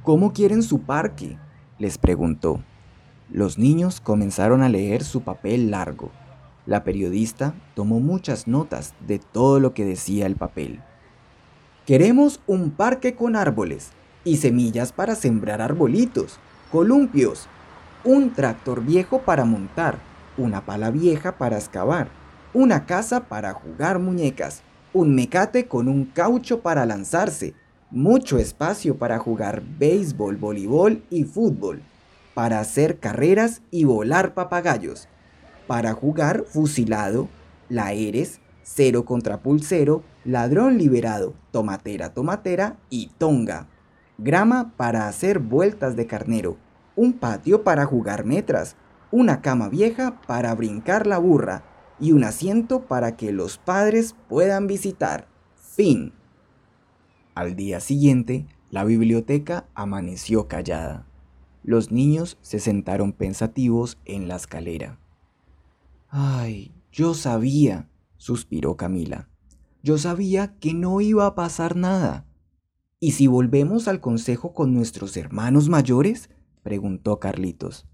¿Cómo 0.03 0.33
quieren 0.33 0.65
su 0.65 0.81
parque? 0.81 1.39
les 1.79 1.99
preguntó. 1.99 2.65
Los 3.33 3.57
niños 3.57 4.03
comenzaron 4.03 4.63
a 4.63 4.69
leer 4.69 5.03
su 5.03 5.23
papel 5.23 5.71
largo. 5.71 6.11
La 6.67 6.85
periodista 6.85 7.55
tomó 7.75 7.99
muchas 7.99 8.47
notas 8.47 8.93
de 9.09 9.21
todo 9.21 9.59
lo 9.59 9.73
que 9.73 9.87
decía 9.87 10.27
el 10.27 10.37
papel. 10.37 10.83
Queremos 11.87 12.41
un 12.47 12.73
parque 12.73 13.15
con 13.15 13.35
árboles 13.35 13.89
y 14.23 14.37
semillas 14.37 14.93
para 14.93 15.15
sembrar 15.15 15.63
arbolitos, 15.63 16.41
columpios, 16.71 17.49
un 18.05 18.35
tractor 18.35 18.85
viejo 18.85 19.23
para 19.23 19.47
montar, 19.47 19.97
una 20.37 20.67
pala 20.67 20.91
vieja 20.91 21.39
para 21.39 21.57
excavar, 21.57 22.09
una 22.53 22.85
casa 22.85 23.29
para 23.29 23.55
jugar 23.55 23.99
muñecas, 23.99 24.61
un 24.93 25.15
mecate 25.15 25.69
con 25.69 25.89
un 25.89 26.05
caucho 26.05 26.61
para 26.61 26.85
lanzarse, 26.85 27.55
mucho 27.91 28.37
espacio 28.37 28.99
para 28.99 29.19
jugar 29.19 29.63
béisbol, 29.79 30.37
voleibol 30.37 31.03
y 31.09 31.25
fútbol, 31.25 31.81
para 32.35 32.61
hacer 32.61 32.99
carreras 32.99 33.63
y 33.71 33.85
volar 33.85 34.35
papagayos, 34.35 35.09
para 35.67 35.93
jugar 35.93 36.45
fusilado, 36.47 37.29
la 37.69 37.93
eres, 37.93 38.41
cero 38.63 39.05
contra 39.05 39.43
pulsero, 39.43 40.03
ladrón 40.25 40.79
liberado, 40.79 41.35
tomatera, 41.51 42.15
tomatera 42.15 42.77
y 42.91 43.09
tonga. 43.19 43.69
Grama 44.19 44.73
para 44.77 45.09
hacer 45.09 45.39
vueltas 45.39 45.97
de 45.97 46.07
carnero, 46.07 46.57
un 46.97 47.15
patio 47.15 47.65
para 47.65 47.87
jugar 47.87 48.25
metras, 48.25 48.77
una 49.11 49.41
cama 49.41 49.69
vieja 49.69 50.21
para 50.27 50.55
brincar 50.55 51.07
la 51.07 51.19
burra 51.19 51.65
y 51.99 52.13
un 52.13 52.25
asiento 52.25 52.83
para 52.87 53.17
que 53.17 53.33
los 53.33 53.59
padres 53.59 54.15
puedan 54.29 54.67
visitar. 54.67 55.29
Fin. 55.55 56.13
Al 57.35 57.57
día 57.57 57.81
siguiente, 57.81 58.47
la 58.71 58.85
biblioteca 58.85 59.67
amaneció 59.75 60.49
callada. 60.49 61.07
Los 61.65 61.93
niños 61.93 62.39
se 62.43 62.59
sentaron 62.59 63.13
pensativos 63.13 63.99
en 64.05 64.29
la 64.29 64.37
escalera. 64.37 64.99
Ay, 66.09 66.73
yo 66.91 67.15
sabía, 67.15 67.89
suspiró 68.17 68.77
Camila. 68.77 69.29
Yo 69.83 69.99
sabía 69.99 70.59
que 70.59 70.75
no 70.75 71.01
iba 71.01 71.27
a 71.27 71.35
pasar 71.35 71.77
nada. 71.77 72.27
¿Y 73.01 73.13
si 73.13 73.27
volvemos 73.27 73.89
al 73.89 74.01
consejo 74.01 74.55
con 74.55 74.75
nuestros 74.75 75.17
hermanos 75.17 75.69
mayores? 75.69 76.31
preguntó 76.63 77.19
Carlitos. 77.19 77.89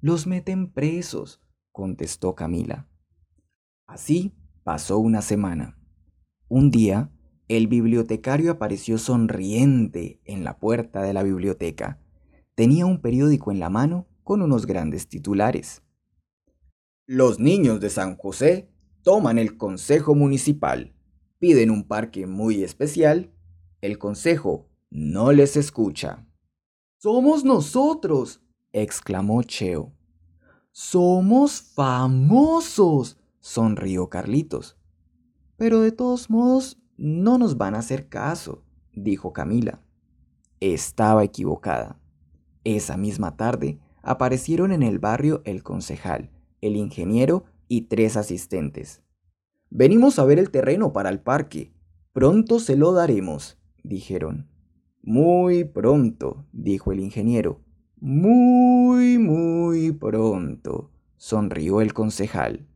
Los 0.00 0.26
meten 0.26 0.70
presos, 0.70 1.40
contestó 1.72 2.34
Camila. 2.34 2.88
Así 3.86 4.32
pasó 4.62 4.98
una 4.98 5.22
semana. 5.22 5.76
Un 6.48 6.70
día, 6.70 7.10
el 7.48 7.66
bibliotecario 7.66 8.52
apareció 8.52 8.98
sonriente 8.98 10.20
en 10.24 10.44
la 10.44 10.58
puerta 10.58 11.02
de 11.02 11.12
la 11.12 11.22
biblioteca. 11.22 11.98
Tenía 12.54 12.86
un 12.86 13.00
periódico 13.00 13.50
en 13.50 13.58
la 13.58 13.68
mano 13.68 14.06
con 14.22 14.40
unos 14.40 14.66
grandes 14.66 15.08
titulares. 15.08 15.82
Los 17.06 17.40
niños 17.40 17.80
de 17.80 17.90
San 17.90 18.16
José 18.16 18.70
toman 19.02 19.38
el 19.38 19.56
consejo 19.56 20.14
municipal, 20.14 20.94
piden 21.40 21.70
un 21.70 21.88
parque 21.88 22.26
muy 22.26 22.62
especial, 22.62 23.32
el 23.80 23.98
consejo 23.98 24.70
no 24.88 25.32
les 25.32 25.56
escucha. 25.56 26.26
Somos 26.98 27.44
nosotros, 27.44 28.40
exclamó 28.72 29.42
Cheo. 29.42 29.92
Somos 30.70 31.60
famosos, 31.60 33.18
sonrió 33.40 34.08
Carlitos. 34.08 34.78
Pero 35.56 35.80
de 35.80 35.90
todos 35.90 36.30
modos, 36.30 36.78
no 36.96 37.36
nos 37.36 37.58
van 37.58 37.74
a 37.74 37.80
hacer 37.80 38.08
caso, 38.08 38.62
dijo 38.92 39.32
Camila. 39.32 39.80
Estaba 40.60 41.24
equivocada. 41.24 42.00
Esa 42.64 42.96
misma 42.96 43.36
tarde 43.36 43.78
aparecieron 44.02 44.72
en 44.72 44.82
el 44.82 44.98
barrio 44.98 45.42
el 45.44 45.62
concejal, 45.62 46.30
el 46.62 46.76
ingeniero 46.76 47.44
y 47.68 47.82
tres 47.82 48.16
asistentes. 48.16 49.02
Venimos 49.68 50.18
a 50.18 50.24
ver 50.24 50.38
el 50.38 50.50
terreno 50.50 50.92
para 50.92 51.10
el 51.10 51.20
parque. 51.20 51.74
Pronto 52.12 52.58
se 52.58 52.76
lo 52.76 52.92
daremos, 52.92 53.58
dijeron. 53.82 54.48
Muy 55.02 55.64
pronto, 55.64 56.46
dijo 56.52 56.92
el 56.92 57.00
ingeniero. 57.00 57.60
Muy, 58.00 59.18
muy 59.18 59.92
pronto, 59.92 60.90
sonrió 61.16 61.82
el 61.82 61.92
concejal. 61.92 62.66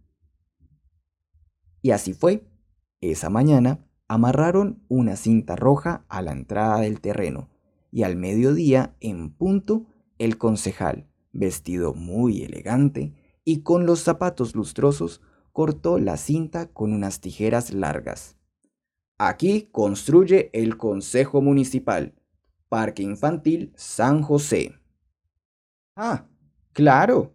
Y 1.81 1.93
así 1.93 2.13
fue. 2.13 2.47
Esa 3.01 3.31
mañana 3.31 3.87
amarraron 4.09 4.83
una 4.89 5.17
cinta 5.17 5.57
roja 5.57 6.05
a 6.09 6.21
la 6.21 6.33
entrada 6.33 6.81
del 6.81 7.01
terreno 7.01 7.49
y 7.91 8.03
al 8.03 8.17
mediodía, 8.17 8.97
en 9.01 9.31
punto, 9.31 9.87
el 10.19 10.39
concejal, 10.39 11.09
vestido 11.33 11.95
muy 11.95 12.43
elegante, 12.43 13.15
y 13.45 13.63
con 13.63 13.87
los 13.87 14.01
zapatos 14.01 14.55
lustrosos 14.55 15.23
cortó 15.53 15.99
la 15.99 16.17
cinta 16.17 16.67
con 16.67 16.93
unas 16.93 17.21
tijeras 17.21 17.73
largas. 17.73 18.37
Aquí 19.19 19.69
construye 19.73 20.51
el 20.53 20.77
Consejo 20.77 21.41
Municipal, 21.41 22.15
Parque 22.69 23.03
Infantil 23.03 23.73
San 23.75 24.23
José. 24.23 24.75
Ah, 25.97 26.29
claro. 26.73 27.35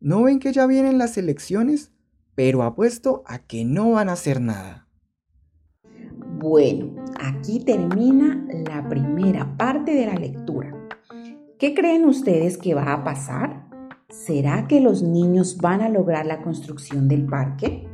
¿No 0.00 0.22
ven 0.24 0.40
que 0.40 0.52
ya 0.52 0.66
vienen 0.66 0.98
las 0.98 1.16
elecciones? 1.18 1.92
Pero 2.34 2.62
apuesto 2.62 3.22
a 3.26 3.38
que 3.38 3.64
no 3.64 3.92
van 3.92 4.08
a 4.08 4.14
hacer 4.14 4.40
nada. 4.40 4.88
Bueno, 6.42 6.86
aquí 7.20 7.60
termina 7.60 8.42
la 8.66 8.88
primera 8.88 9.58
parte 9.58 9.92
de 9.94 10.06
la 10.06 10.14
lectura. 10.14 10.72
¿Qué 11.58 11.74
creen 11.74 12.06
ustedes 12.06 12.56
que 12.56 12.72
va 12.72 12.94
a 12.94 13.04
pasar? 13.04 13.66
¿Será 14.08 14.66
que 14.66 14.80
los 14.80 15.02
niños 15.02 15.58
van 15.58 15.82
a 15.82 15.90
lograr 15.90 16.24
la 16.24 16.40
construcción 16.40 17.08
del 17.08 17.26
parque? 17.26 17.86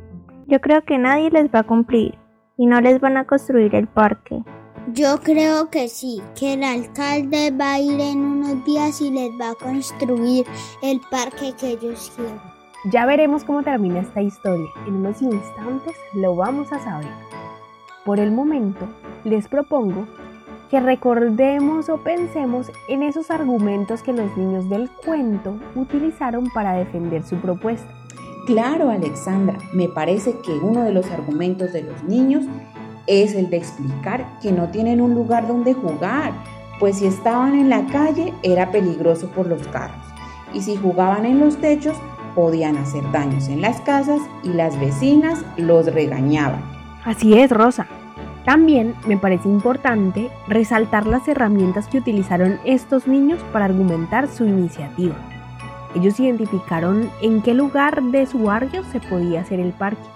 Yo 0.47 0.61
creo 0.61 0.85
que 0.85 0.97
nadie 0.97 1.29
les 1.29 1.53
va 1.53 1.59
a 1.59 1.67
cumplir 1.67 2.17
y 2.55 2.67
no 2.67 2.79
les 2.79 3.01
van 3.01 3.17
a 3.17 3.27
construir 3.27 3.75
el 3.75 3.87
parque. 3.87 4.41
Yo 4.93 5.17
creo 5.21 5.69
que 5.69 5.89
sí, 5.89 6.21
que 6.39 6.53
el 6.53 6.63
alcalde 6.63 7.51
va 7.51 7.73
a 7.73 7.81
ir 7.81 7.99
en 7.99 8.19
unos 8.19 8.63
días 8.63 9.01
y 9.01 9.11
les 9.11 9.29
va 9.31 9.49
a 9.49 9.55
construir 9.55 10.45
el 10.81 11.01
parque 11.11 11.51
que 11.59 11.71
ellos 11.71 12.13
quieren. 12.15 12.39
Ya 12.93 13.05
veremos 13.05 13.43
cómo 13.43 13.61
termina 13.61 13.99
esta 13.99 14.21
historia. 14.21 14.69
En 14.87 14.93
unos 14.93 15.21
instantes 15.21 15.97
lo 16.13 16.33
vamos 16.37 16.71
a 16.71 16.79
saber. 16.79 17.26
Por 18.07 18.21
el 18.21 18.31
momento, 18.31 18.87
les 19.25 19.49
propongo 19.49 20.07
que 20.69 20.79
recordemos 20.79 21.89
o 21.89 21.97
pensemos 21.97 22.71
en 22.87 23.03
esos 23.03 23.29
argumentos 23.31 24.01
que 24.01 24.13
los 24.13 24.37
niños 24.37 24.69
del 24.69 24.89
cuento 24.89 25.57
utilizaron 25.75 26.45
para 26.53 26.71
defender 26.71 27.23
su 27.23 27.35
propuesta. 27.35 27.93
Claro, 28.45 28.91
Alexandra, 28.91 29.57
me 29.73 29.89
parece 29.89 30.37
que 30.39 30.53
uno 30.53 30.83
de 30.83 30.93
los 30.93 31.11
argumentos 31.11 31.73
de 31.73 31.83
los 31.83 32.01
niños 32.05 32.45
es 33.07 33.35
el 33.35 33.49
de 33.49 33.57
explicar 33.57 34.39
que 34.41 34.53
no 34.53 34.69
tienen 34.69 35.01
un 35.01 35.13
lugar 35.13 35.45
donde 35.45 35.73
jugar, 35.73 36.31
pues 36.79 36.99
si 36.99 37.07
estaban 37.07 37.55
en 37.55 37.69
la 37.69 37.87
calle 37.87 38.33
era 38.41 38.71
peligroso 38.71 39.27
por 39.31 39.47
los 39.47 39.67
carros 39.67 40.01
y 40.53 40.61
si 40.61 40.77
jugaban 40.77 41.25
en 41.25 41.41
los 41.41 41.57
techos 41.57 41.97
podían 42.35 42.77
hacer 42.77 43.03
daños 43.11 43.49
en 43.49 43.59
las 43.59 43.81
casas 43.81 44.21
y 44.43 44.53
las 44.53 44.79
vecinas 44.79 45.43
los 45.57 45.93
regañaban. 45.93 46.63
Así 47.03 47.37
es, 47.37 47.51
Rosa. 47.51 47.87
También 48.47 48.95
me 49.05 49.17
parece 49.17 49.49
importante 49.49 50.31
resaltar 50.47 51.05
las 51.05 51.27
herramientas 51.27 51.87
que 51.87 51.97
utilizaron 51.97 52.61
estos 52.63 53.05
niños 53.05 53.41
para 53.51 53.65
argumentar 53.65 54.29
su 54.29 54.45
iniciativa. 54.45 55.15
Ellos 55.93 56.17
identificaron 56.17 57.09
en 57.21 57.41
qué 57.41 57.53
lugar 57.53 58.01
de 58.03 58.25
su 58.25 58.39
barrio 58.43 58.85
se 58.85 59.01
podía 59.01 59.41
hacer 59.41 59.59
el 59.59 59.73
parque. 59.73 60.07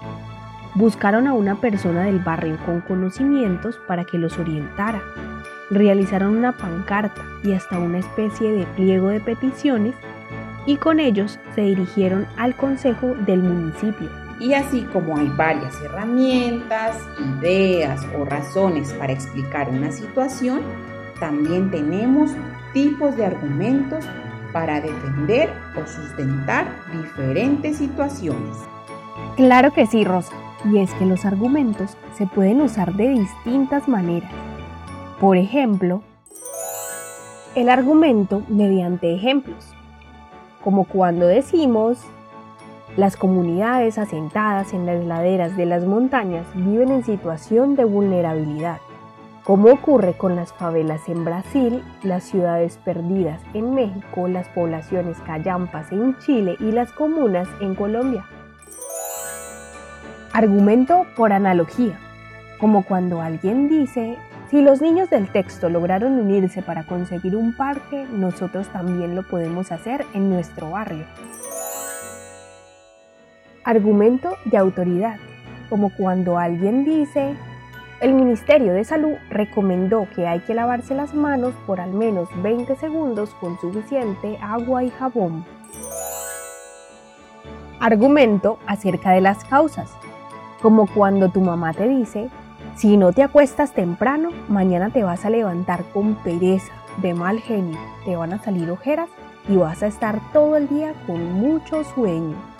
Buscaron 0.74 1.26
a 1.26 1.34
una 1.34 1.56
persona 1.56 2.04
del 2.04 2.20
barrio 2.20 2.56
con 2.64 2.80
conocimientos 2.80 3.78
para 3.86 4.06
que 4.06 4.16
los 4.16 4.38
orientara. 4.38 5.02
Realizaron 5.68 6.34
una 6.34 6.52
pancarta 6.52 7.20
y 7.44 7.52
hasta 7.52 7.78
una 7.78 7.98
especie 7.98 8.50
de 8.50 8.64
pliego 8.64 9.08
de 9.08 9.20
peticiones 9.20 9.94
y 10.64 10.76
con 10.76 11.00
ellos 11.00 11.38
se 11.54 11.60
dirigieron 11.60 12.26
al 12.38 12.56
consejo 12.56 13.08
del 13.26 13.42
municipio. 13.42 14.21
Y 14.42 14.54
así 14.54 14.82
como 14.92 15.16
hay 15.16 15.28
varias 15.36 15.80
herramientas, 15.82 16.96
ideas 17.38 18.04
o 18.18 18.24
razones 18.24 18.92
para 18.94 19.12
explicar 19.12 19.68
una 19.70 19.92
situación, 19.92 20.62
también 21.20 21.70
tenemos 21.70 22.32
tipos 22.72 23.16
de 23.16 23.26
argumentos 23.26 24.04
para 24.52 24.80
defender 24.80 25.48
o 25.80 25.86
sustentar 25.86 26.66
diferentes 26.92 27.76
situaciones. 27.76 28.56
Claro 29.36 29.72
que 29.72 29.86
sí, 29.86 30.04
Rosa. 30.04 30.32
Y 30.64 30.78
es 30.78 30.92
que 30.94 31.06
los 31.06 31.24
argumentos 31.24 31.96
se 32.18 32.26
pueden 32.26 32.60
usar 32.62 32.94
de 32.94 33.10
distintas 33.10 33.86
maneras. 33.86 34.32
Por 35.20 35.36
ejemplo, 35.36 36.02
el 37.54 37.68
argumento 37.68 38.42
mediante 38.48 39.14
ejemplos 39.14 39.72
como 40.62 40.84
cuando 40.84 41.26
decimos, 41.26 41.98
las 42.96 43.16
comunidades 43.16 43.96
asentadas 43.96 44.74
en 44.74 44.84
las 44.84 45.02
laderas 45.04 45.56
de 45.56 45.64
las 45.64 45.84
montañas 45.84 46.46
viven 46.54 46.90
en 46.90 47.04
situación 47.04 47.74
de 47.74 47.84
vulnerabilidad, 47.84 48.80
como 49.44 49.70
ocurre 49.70 50.12
con 50.12 50.36
las 50.36 50.52
favelas 50.52 51.08
en 51.08 51.24
Brasil, 51.24 51.82
las 52.02 52.22
ciudades 52.24 52.78
perdidas 52.84 53.40
en 53.54 53.74
México, 53.74 54.28
las 54.28 54.46
poblaciones 54.48 55.16
callampas 55.24 55.90
en 55.90 56.18
Chile 56.18 56.56
y 56.60 56.70
las 56.70 56.92
comunas 56.92 57.48
en 57.62 57.74
Colombia. 57.74 58.26
Argumento 60.34 61.06
por 61.16 61.32
analogía, 61.32 61.98
como 62.60 62.84
cuando 62.84 63.22
alguien 63.22 63.70
dice, 63.70 64.18
si 64.50 64.60
los 64.60 64.82
niños 64.82 65.08
del 65.08 65.30
texto 65.30 65.70
lograron 65.70 66.12
unirse 66.12 66.60
para 66.60 66.84
conseguir 66.84 67.36
un 67.36 67.56
parque, 67.56 68.06
nosotros 68.12 68.68
también 68.68 69.14
lo 69.14 69.22
podemos 69.22 69.72
hacer 69.72 70.04
en 70.12 70.28
nuestro 70.28 70.70
barrio. 70.70 71.06
Argumento 73.64 74.36
de 74.44 74.58
autoridad, 74.58 75.18
como 75.70 75.90
cuando 75.94 76.36
alguien 76.36 76.84
dice, 76.84 77.36
el 78.00 78.12
Ministerio 78.12 78.72
de 78.72 78.82
Salud 78.82 79.12
recomendó 79.30 80.08
que 80.16 80.26
hay 80.26 80.40
que 80.40 80.52
lavarse 80.52 80.96
las 80.96 81.14
manos 81.14 81.54
por 81.64 81.80
al 81.80 81.92
menos 81.92 82.28
20 82.42 82.74
segundos 82.74 83.30
con 83.40 83.60
suficiente 83.60 84.36
agua 84.42 84.82
y 84.82 84.90
jabón. 84.90 85.44
Argumento 87.78 88.58
acerca 88.66 89.12
de 89.12 89.20
las 89.20 89.44
causas, 89.44 89.92
como 90.60 90.88
cuando 90.88 91.28
tu 91.28 91.40
mamá 91.40 91.72
te 91.72 91.86
dice, 91.86 92.30
si 92.74 92.96
no 92.96 93.12
te 93.12 93.22
acuestas 93.22 93.72
temprano, 93.74 94.30
mañana 94.48 94.90
te 94.90 95.04
vas 95.04 95.24
a 95.24 95.30
levantar 95.30 95.84
con 95.92 96.16
pereza, 96.16 96.72
de 97.00 97.14
mal 97.14 97.38
genio, 97.38 97.78
te 98.04 98.16
van 98.16 98.32
a 98.32 98.42
salir 98.42 98.68
ojeras 98.72 99.08
y 99.48 99.54
vas 99.54 99.84
a 99.84 99.86
estar 99.86 100.18
todo 100.32 100.56
el 100.56 100.68
día 100.68 100.94
con 101.06 101.32
mucho 101.34 101.84
sueño. 101.84 102.51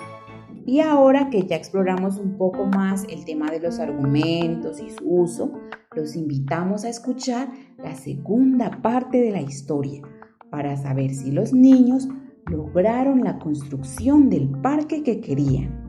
Y 0.65 0.81
ahora 0.81 1.29
que 1.29 1.45
ya 1.47 1.57
exploramos 1.57 2.19
un 2.19 2.39
poco 2.39 2.67
más 2.67 3.05
el 3.09 3.25
tema 3.25 3.51
de 3.51 3.59
los 3.59 3.81
argumentos 3.81 4.81
y 4.81 4.91
su 4.91 5.05
uso, 5.05 5.53
los 5.95 6.15
invitamos 6.15 6.85
a 6.85 6.89
escuchar 6.89 7.51
la 7.79 7.97
segunda 7.97 8.81
parte 8.81 9.21
de 9.21 9.33
la 9.33 9.41
historia 9.41 10.03
para 10.51 10.77
saber 10.77 11.15
si 11.15 11.33
los 11.33 11.53
niños 11.53 12.09
lograron 12.47 13.25
la 13.25 13.39
construcción 13.39 14.31
del 14.31 14.49
parque 14.49 15.03
que 15.03 15.21
querían. 15.21 15.83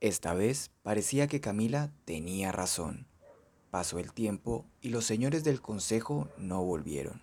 Esta 0.00 0.34
vez 0.34 0.70
parecía 0.82 1.26
que 1.26 1.40
Camila 1.40 1.90
tenía 2.04 2.52
razón. 2.52 3.06
Pasó 3.70 3.98
el 3.98 4.12
tiempo 4.12 4.66
y 4.82 4.90
los 4.90 5.04
señores 5.04 5.44
del 5.44 5.62
consejo 5.62 6.28
no 6.36 6.62
volvieron. 6.62 7.22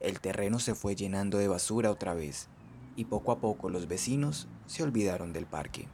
El 0.00 0.18
terreno 0.18 0.58
se 0.58 0.74
fue 0.74 0.96
llenando 0.96 1.38
de 1.38 1.46
basura 1.46 1.90
otra 1.90 2.14
vez 2.14 2.48
y 2.96 3.06
poco 3.06 3.32
a 3.32 3.40
poco 3.40 3.68
los 3.68 3.88
vecinos 3.88 4.48
se 4.66 4.82
olvidaron 4.82 5.32
del 5.32 5.46
parque. 5.46 5.88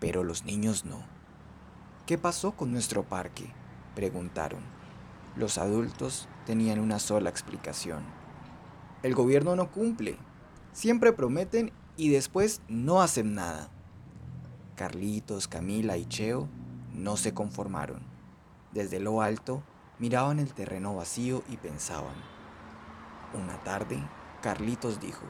Pero 0.00 0.24
los 0.24 0.44
niños 0.44 0.84
no. 0.84 1.00
¿Qué 2.06 2.18
pasó 2.18 2.52
con 2.52 2.72
nuestro 2.72 3.04
parque? 3.04 3.52
preguntaron. 3.94 4.62
Los 5.36 5.58
adultos 5.58 6.28
tenían 6.46 6.80
una 6.80 6.98
sola 6.98 7.30
explicación. 7.30 8.02
El 9.02 9.14
gobierno 9.14 9.56
no 9.56 9.70
cumple. 9.70 10.18
Siempre 10.72 11.12
prometen 11.12 11.72
y 11.96 12.08
después 12.08 12.62
no 12.68 13.02
hacen 13.02 13.34
nada. 13.34 13.70
Carlitos, 14.76 15.48
Camila 15.48 15.96
y 15.96 16.06
Cheo 16.06 16.48
no 16.92 17.16
se 17.16 17.34
conformaron. 17.34 18.02
Desde 18.72 19.00
lo 19.00 19.22
alto 19.22 19.62
miraban 19.98 20.38
el 20.38 20.52
terreno 20.54 20.94
vacío 20.94 21.42
y 21.48 21.56
pensaban. 21.56 22.14
Una 23.34 23.62
tarde, 23.62 24.02
Carlitos 24.42 25.00
dijo, 25.00 25.24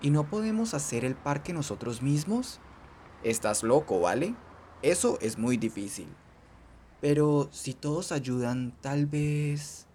¿y 0.00 0.10
no 0.10 0.28
podemos 0.28 0.74
hacer 0.74 1.04
el 1.04 1.14
parque 1.14 1.52
nosotros 1.52 2.02
mismos? 2.02 2.60
Estás 3.22 3.62
loco, 3.62 4.00
¿vale? 4.00 4.34
Eso 4.82 5.18
es 5.20 5.38
muy 5.38 5.56
difícil. 5.56 6.08
Pero 7.00 7.48
si 7.50 7.74
todos 7.74 8.12
ayudan, 8.12 8.74
tal 8.80 9.06
vez... 9.06 9.86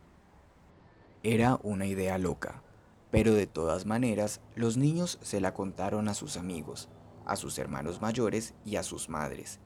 Era 1.21 1.59
una 1.63 1.85
idea 1.85 2.17
loca, 2.17 2.63
pero 3.11 3.33
de 3.33 3.45
todas 3.45 3.85
maneras 3.85 4.41
los 4.55 4.77
niños 4.77 5.19
se 5.21 5.41
la 5.41 5.53
contaron 5.53 6.07
a 6.07 6.13
sus 6.13 6.37
amigos 6.37 6.89
a 7.29 7.35
sus 7.35 7.59
hermanos 7.59 8.01
mayores 8.01 8.55
y 8.65 8.75
a 8.75 8.83
sus 8.83 9.07
madres, 9.07 9.59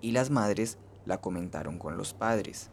y 0.00 0.12
las 0.12 0.30
madres 0.30 0.78
la 1.04 1.20
comentaron 1.20 1.78
con 1.78 1.96
los 1.96 2.14
padres. 2.14 2.70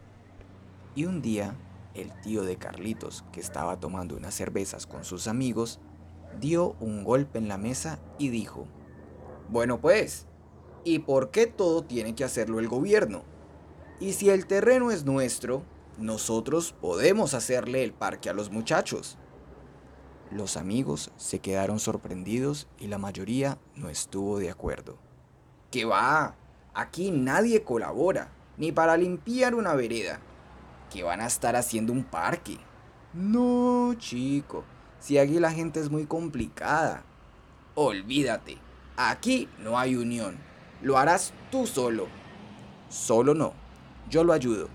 Y 0.94 1.04
un 1.04 1.20
día, 1.20 1.54
el 1.94 2.18
tío 2.22 2.42
de 2.42 2.56
Carlitos, 2.56 3.24
que 3.30 3.40
estaba 3.40 3.78
tomando 3.78 4.16
unas 4.16 4.34
cervezas 4.34 4.86
con 4.86 5.04
sus 5.04 5.28
amigos, 5.28 5.80
dio 6.40 6.76
un 6.80 7.04
golpe 7.04 7.38
en 7.38 7.48
la 7.48 7.58
mesa 7.58 7.98
y 8.18 8.28
dijo, 8.28 8.66
Bueno 9.48 9.80
pues, 9.80 10.26
¿y 10.84 11.00
por 11.00 11.30
qué 11.30 11.46
todo 11.46 11.82
tiene 11.82 12.14
que 12.14 12.24
hacerlo 12.24 12.60
el 12.60 12.68
gobierno? 12.68 13.22
Y 14.00 14.12
si 14.12 14.30
el 14.30 14.46
terreno 14.46 14.90
es 14.90 15.04
nuestro, 15.04 15.62
nosotros 15.98 16.72
podemos 16.80 17.34
hacerle 17.34 17.82
el 17.82 17.92
parque 17.92 18.30
a 18.30 18.32
los 18.32 18.50
muchachos. 18.50 19.18
Los 20.30 20.56
amigos 20.56 21.10
se 21.16 21.40
quedaron 21.40 21.80
sorprendidos 21.80 22.68
y 22.78 22.86
la 22.86 22.98
mayoría 22.98 23.58
no 23.74 23.88
estuvo 23.88 24.38
de 24.38 24.50
acuerdo. 24.50 24.98
¿Qué 25.70 25.84
va? 25.84 26.36
Aquí 26.74 27.10
nadie 27.10 27.64
colabora, 27.64 28.30
ni 28.56 28.70
para 28.70 28.96
limpiar 28.96 29.54
una 29.54 29.74
vereda. 29.74 30.20
¿Qué 30.92 31.02
van 31.02 31.20
a 31.20 31.26
estar 31.26 31.56
haciendo 31.56 31.92
un 31.92 32.04
parque? 32.04 32.58
No, 33.12 33.94
chico, 33.98 34.64
si 35.00 35.18
aquí 35.18 35.38
la 35.38 35.52
gente 35.52 35.80
es 35.80 35.90
muy 35.90 36.06
complicada. 36.06 37.04
Olvídate, 37.74 38.58
aquí 38.96 39.48
no 39.58 39.78
hay 39.78 39.96
unión. 39.96 40.38
Lo 40.82 40.98
harás 40.98 41.32
tú 41.50 41.66
solo. 41.66 42.06
Solo 42.88 43.34
no, 43.34 43.52
yo 44.08 44.24
lo 44.24 44.32
ayudo. 44.32 44.68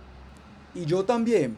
Y 0.74 0.86
yo 0.86 1.06
también. 1.06 1.58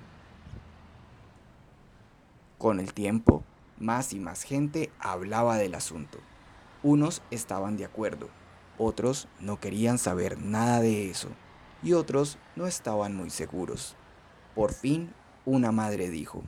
Con 2.58 2.80
el 2.80 2.94
tiempo, 2.94 3.44
más 3.80 4.14
y 4.14 4.20
más 4.20 4.44
gente 4.44 4.92
hablaba 5.00 5.58
del 5.58 5.76
asunto. 5.76 6.20
Unos 6.84 7.22
estaban 7.32 7.78
de 7.78 7.86
acuerdo, 7.86 8.30
otros 8.78 9.28
no 9.40 9.60
querían 9.60 9.98
saber 9.98 10.40
nada 10.40 10.82
de 10.82 11.10
eso 11.10 11.30
y 11.82 11.94
otros 11.94 12.38
no 12.56 12.68
estaban 12.68 13.16
muy 13.16 13.30
seguros. 13.30 13.96
Por 14.56 14.74
fin, 14.74 15.14
una 15.46 15.72
madre 15.72 16.10
dijo, 16.10 16.44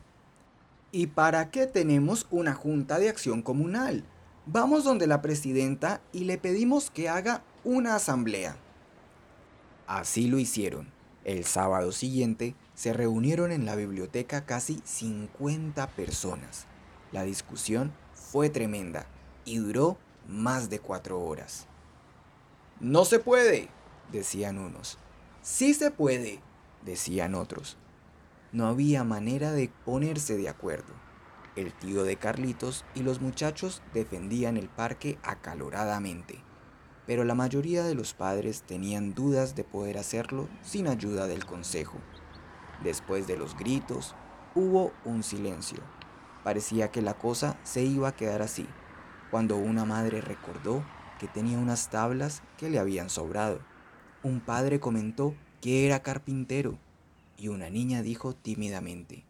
¿Y 0.91 1.07
para 1.07 1.51
qué 1.51 1.67
tenemos 1.67 2.27
una 2.31 2.53
junta 2.53 2.97
de 2.97 3.09
acción 3.09 3.41
comunal? 3.41 4.05
Vamos 4.45 4.85
donde 4.85 5.05
la 5.05 5.21
presidenta 5.21 5.99
y 6.13 6.23
le 6.23 6.37
pedimos 6.37 6.89
que 6.89 7.09
haga 7.09 7.43
una 7.65 7.95
asamblea. 7.95 8.55
Así 9.85 10.27
lo 10.27 10.39
hicieron. 10.39 10.87
El 11.25 11.43
sábado 11.43 11.91
siguiente 11.91 12.55
se 12.73 12.93
reunieron 12.93 13.51
en 13.51 13.65
la 13.65 13.75
biblioteca 13.75 14.45
casi 14.45 14.81
50 14.85 15.87
personas. 15.87 16.65
La 17.11 17.23
discusión 17.23 17.91
fue 18.13 18.49
tremenda 18.49 19.07
y 19.43 19.57
duró 19.57 19.97
más 20.27 20.69
de 20.69 20.79
cuatro 20.79 21.21
horas. 21.21 21.67
No 22.79 23.03
se 23.03 23.19
puede, 23.19 23.67
decían 24.13 24.57
unos. 24.57 24.97
Sí 25.41 25.73
se 25.73 25.91
puede, 25.91 26.39
decían 26.85 27.35
otros. 27.35 27.75
No 28.57 28.65
había 28.65 29.03
manera 29.03 29.51
de 29.51 29.69
ponerse 29.85 30.35
de 30.35 30.49
acuerdo. 30.49 30.91
El 31.55 31.73
tío 31.73 32.03
de 32.03 32.15
Carlitos 32.15 32.85
y 32.95 33.03
los 33.03 33.21
muchachos 33.21 33.83
defendían 33.93 34.57
el 34.57 34.67
parque 34.67 35.19
acaloradamente, 35.21 36.39
pero 37.05 37.23
la 37.23 37.35
mayoría 37.35 37.83
de 37.83 37.93
los 37.93 38.15
padres 38.15 38.63
tenían 38.63 39.13
dudas 39.13 39.55
de 39.55 39.63
poder 39.63 39.99
hacerlo 39.99 40.49
sin 40.63 40.87
ayuda 40.87 41.27
del 41.27 41.45
consejo. 41.45 41.99
Después 42.83 43.27
de 43.27 43.37
los 43.37 43.55
gritos, 43.55 44.15
hubo 44.55 44.91
un 45.05 45.21
silencio. 45.21 45.83
Parecía 46.43 46.89
que 46.89 47.03
la 47.03 47.13
cosa 47.13 47.59
se 47.61 47.83
iba 47.83 48.07
a 48.07 48.15
quedar 48.15 48.41
así, 48.41 48.65
cuando 49.29 49.57
una 49.57 49.85
madre 49.85 50.19
recordó 50.19 50.83
que 51.19 51.27
tenía 51.27 51.59
unas 51.59 51.91
tablas 51.91 52.41
que 52.57 52.71
le 52.71 52.79
habían 52.79 53.11
sobrado. 53.11 53.59
Un 54.23 54.39
padre 54.39 54.79
comentó 54.79 55.35
que 55.61 55.85
era 55.85 56.01
carpintero 56.01 56.79
y 57.37 57.49
una 57.49 57.69
niña 57.69 58.01
dijo 58.01 58.33
tímidamente, 58.33 59.23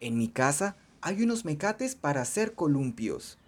En 0.00 0.18
mi 0.18 0.28
casa 0.28 0.76
hay 1.00 1.22
unos 1.22 1.44
mecates 1.44 1.94
para 1.94 2.22
hacer 2.22 2.54
columpios. 2.54 3.38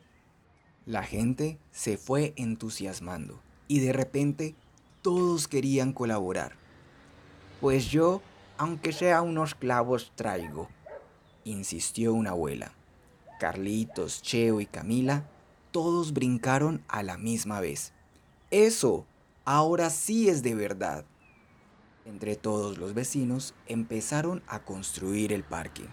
La 0.85 1.03
gente 1.03 1.59
se 1.73 1.97
fue 1.97 2.33
entusiasmando 2.37 3.40
y 3.66 3.81
de 3.81 3.92
repente 3.92 4.55
todos 5.03 5.49
querían 5.49 5.92
colaborar. 5.92 6.53
Pues 7.61 7.90
yo, 7.90 8.23
aunque 8.59 8.92
sea 8.92 9.23
unos 9.23 9.55
clavos, 9.55 10.12
traigo, 10.14 10.69
insistió 11.45 12.14
una 12.14 12.31
abuela. 12.31 12.73
Carlitos, 13.40 14.23
Cheo 14.23 14.61
y 14.61 14.66
Camila, 14.66 15.29
todos 15.73 16.12
brincaron 16.12 16.83
a 16.88 17.03
la 17.03 17.19
misma 17.19 17.61
vez. 17.61 17.92
Eso, 18.51 19.07
ahora 19.45 19.90
sí 19.90 20.29
es 20.29 20.42
de 20.42 20.55
verdad. 20.55 21.05
Entre 22.07 22.37
todos 22.37 22.79
los 22.79 22.95
vecinos 22.95 23.53
empezaron 23.66 24.40
a 24.47 24.61
construir 24.61 25.33
el 25.33 25.42
parque. 25.42 25.88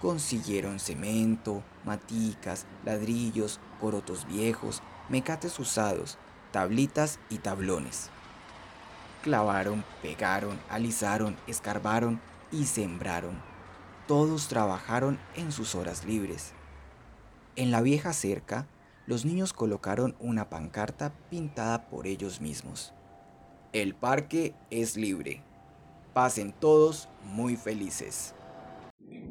Consiguieron 0.00 0.78
cemento, 0.78 1.64
maticas, 1.84 2.66
ladrillos, 2.84 3.58
corotos 3.80 4.28
viejos, 4.28 4.80
mecates 5.08 5.58
usados, 5.58 6.18
tablitas 6.52 7.18
y 7.30 7.38
tablones. 7.38 8.10
Clavaron, 9.22 9.84
pegaron, 10.02 10.56
alisaron, 10.68 11.36
escarbaron 11.48 12.20
y 12.52 12.66
sembraron. 12.66 13.42
Todos 14.06 14.46
trabajaron 14.46 15.18
en 15.34 15.50
sus 15.50 15.74
horas 15.74 16.04
libres. 16.04 16.52
En 17.56 17.72
la 17.72 17.80
vieja 17.80 18.12
cerca, 18.12 18.68
los 19.04 19.24
niños 19.24 19.52
colocaron 19.52 20.14
una 20.20 20.48
pancarta 20.48 21.12
pintada 21.28 21.90
por 21.90 22.06
ellos 22.06 22.40
mismos. 22.40 22.94
El 23.72 23.94
parque 23.94 24.54
es 24.72 24.96
libre. 24.96 25.42
Pasen 26.12 26.52
todos 26.58 27.08
muy 27.32 27.54
felices. 27.54 28.34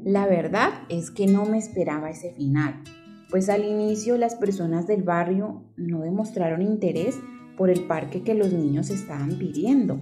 La 0.05 0.27
verdad 0.27 0.69
es 0.87 1.11
que 1.11 1.27
no 1.27 1.43
me 1.43 1.57
esperaba 1.57 2.09
ese 2.09 2.31
final, 2.31 2.81
pues 3.29 3.49
al 3.49 3.65
inicio 3.65 4.17
las 4.17 4.35
personas 4.35 4.87
del 4.87 5.03
barrio 5.03 5.65
no 5.75 6.03
demostraron 6.03 6.61
interés 6.61 7.19
por 7.57 7.69
el 7.69 7.85
parque 7.85 8.23
que 8.23 8.33
los 8.33 8.53
niños 8.53 8.89
estaban 8.91 9.37
pidiendo. 9.37 9.99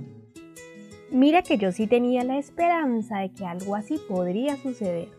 Mira 1.12 1.42
que 1.42 1.58
yo 1.58 1.72
sí 1.72 1.88
tenía 1.88 2.24
la 2.24 2.38
esperanza 2.38 3.18
de 3.18 3.32
que 3.32 3.44
algo 3.44 3.74
así 3.74 4.00
podría 4.08 4.56
suceder, 4.58 5.10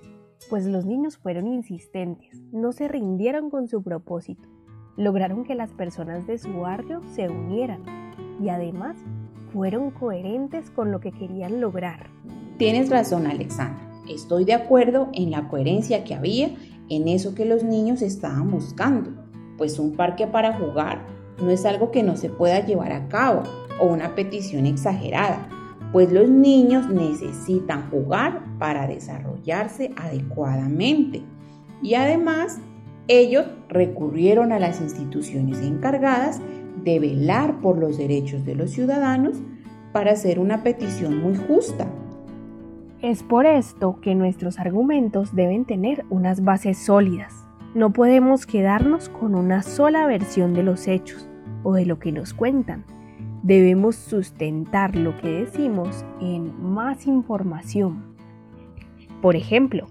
pues 0.49 0.65
los 0.65 0.87
niños 0.87 1.19
fueron 1.19 1.49
insistentes, 1.49 2.41
no 2.53 2.71
se 2.71 2.87
rindieron 2.87 3.51
con 3.51 3.67
su 3.67 3.83
propósito, 3.83 4.49
lograron 4.97 5.43
que 5.43 5.57
las 5.57 5.73
personas 5.73 6.25
de 6.29 6.39
su 6.39 6.53
barrio 6.61 7.03
se 7.17 7.29
unieran 7.29 8.08
y 8.41 8.49
además 8.49 8.97
fueron 9.53 9.91
coherentes 9.91 10.71
con 10.71 10.93
lo 10.93 11.01
que 11.01 11.13
querían 11.13 11.61
lograr. 11.61 12.07
Tienes 12.59 12.91
razón, 12.91 13.27
Alexandra. 13.27 13.89
Estoy 14.09 14.45
de 14.45 14.55
acuerdo 14.55 15.09
en 15.13 15.31
la 15.31 15.49
coherencia 15.49 16.05
que 16.05 16.15
había 16.15 16.51
en 16.89 17.09
eso 17.09 17.35
que 17.35 17.45
los 17.45 17.63
niños 17.63 18.03
estaban 18.03 18.51
buscando, 18.51 19.11
pues 19.57 19.79
un 19.79 19.95
parque 19.95 20.27
para 20.27 20.55
jugar 20.55 21.05
no 21.43 21.51
es 21.51 21.65
algo 21.65 21.91
que 21.91 22.03
no 22.03 22.17
se 22.17 22.31
pueda 22.31 22.65
llevar 22.65 22.93
a 22.93 23.09
cabo 23.09 23.43
o 23.81 23.87
una 23.87 24.15
petición 24.15 24.67
exagerada, 24.67 25.49
pues 25.93 26.13
los 26.13 26.29
niños 26.29 26.89
necesitan 26.89 27.89
jugar 27.91 28.43
para 28.59 28.87
desarrollarse 28.87 29.93
adecuadamente. 29.97 31.23
Y 31.81 31.95
además, 31.95 32.59
ellos 33.07 33.47
recurrieron 33.69 34.53
a 34.53 34.59
las 34.59 34.81
instituciones 34.81 35.61
encargadas 35.61 36.41
de 36.85 36.99
velar 36.99 37.61
por 37.61 37.79
los 37.79 37.99
derechos 37.99 38.45
de 38.45 38.55
los 38.55 38.71
ciudadanos 38.71 39.37
para 39.93 40.13
hacer 40.13 40.39
una 40.39 40.63
petición 40.63 41.21
muy 41.21 41.37
justa. 41.37 41.87
Es 43.01 43.23
por 43.23 43.47
esto 43.47 44.01
que 44.01 44.15
nuestros 44.15 44.59
argumentos 44.59 45.35
deben 45.35 45.65
tener 45.65 46.05
unas 46.11 46.43
bases 46.43 46.79
sólidas. 46.79 47.33
No 47.75 47.93
podemos 47.93 48.45
quedarnos 48.45 49.09
con 49.09 49.35
una 49.35 49.63
sola 49.63 50.07
versión 50.07 50.55
de 50.55 50.63
los 50.63 50.89
hechos 50.89 51.29
o 51.63 51.75
de 51.75 51.87
lo 51.87 51.99
que 51.99 52.13
nos 52.13 52.35
cuentan. 52.35 52.85
Debemos 53.43 53.95
sustentar 53.95 54.97
lo 54.97 55.17
que 55.19 55.29
decimos 55.29 56.05
en 56.21 56.53
más 56.61 57.07
información. 57.07 58.03
Por 59.23 59.37
ejemplo, 59.37 59.87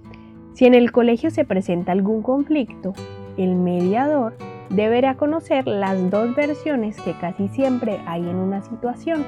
si 0.53 0.65
en 0.65 0.73
el 0.73 0.91
colegio 0.91 1.31
se 1.31 1.45
presenta 1.45 1.91
algún 1.91 2.21
conflicto, 2.21 2.93
el 3.37 3.55
mediador 3.55 4.35
deberá 4.69 5.15
conocer 5.15 5.67
las 5.67 6.09
dos 6.09 6.35
versiones 6.35 6.99
que 7.01 7.13
casi 7.13 7.47
siempre 7.49 7.99
hay 8.05 8.27
en 8.27 8.35
una 8.35 8.61
situación, 8.61 9.23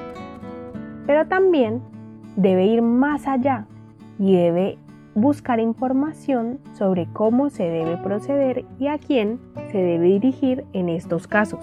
pero 1.06 1.26
también 1.26 1.82
debe 2.36 2.66
ir 2.66 2.82
más 2.82 3.26
allá 3.26 3.66
y 4.18 4.34
debe 4.34 4.78
buscar 5.14 5.58
información 5.60 6.58
sobre 6.74 7.06
cómo 7.12 7.50
se 7.50 7.64
debe 7.64 7.96
proceder 7.96 8.64
y 8.78 8.86
a 8.86 8.98
quién 8.98 9.40
se 9.72 9.78
debe 9.78 10.06
dirigir 10.06 10.64
en 10.72 10.88
estos 10.88 11.26
casos. 11.26 11.60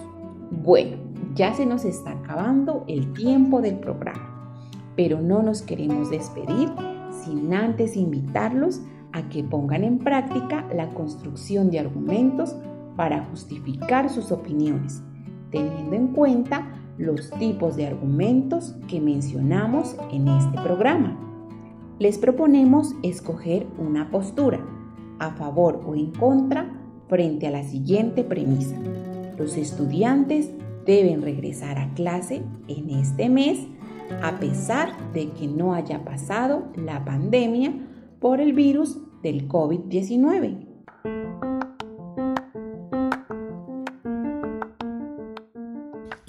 Bueno, 0.52 0.98
ya 1.34 1.54
se 1.54 1.66
nos 1.66 1.86
está 1.86 2.12
acabando 2.12 2.84
el 2.88 3.14
tiempo 3.14 3.62
del 3.62 3.76
programa, 3.76 4.62
pero 4.96 5.22
no 5.22 5.44
nos 5.44 5.62
queremos 5.62 6.10
despedir 6.10 6.70
sin 7.24 7.54
antes 7.54 7.96
invitarlos 7.96 8.82
a 9.14 9.30
que 9.30 9.44
pongan 9.44 9.84
en 9.84 10.00
práctica 10.00 10.66
la 10.74 10.90
construcción 10.90 11.70
de 11.70 11.80
argumentos 11.80 12.56
para 12.98 13.24
justificar 13.26 14.10
sus 14.10 14.34
opiniones, 14.34 15.02
teniendo 15.52 15.96
en 15.96 16.08
cuenta 16.08 16.74
los 16.98 17.30
tipos 17.32 17.78
de 17.78 17.88
argumentos 17.88 18.76
que 18.90 19.00
mencionamos 19.00 19.96
en 20.12 20.28
este 20.28 20.60
programa. 20.62 21.18
Les 22.00 22.18
proponemos 22.18 22.94
escoger 23.04 23.68
una 23.78 24.12
postura, 24.12 24.60
a 25.20 25.32
favor 25.32 25.82
o 25.86 25.96
en 25.96 26.12
contra, 26.12 26.74
frente 27.08 27.48
a 27.48 27.52
la 27.52 27.64
siguiente 27.64 28.24
premisa. 28.24 28.76
Los 29.38 29.56
estudiantes 29.56 30.52
deben 30.86 31.22
regresar 31.22 31.78
a 31.78 31.94
clase 31.94 32.44
en 32.68 32.90
este 32.90 33.30
mes 33.30 33.68
a 34.22 34.40
pesar 34.40 34.90
de 35.14 35.30
que 35.32 35.48
no 35.48 35.74
haya 35.74 36.04
pasado 36.04 36.68
la 36.76 37.06
pandemia 37.06 37.74
por 38.20 38.42
el 38.42 38.54
virus 38.54 38.98
del 39.22 39.48
COVID-19. 39.48 41.57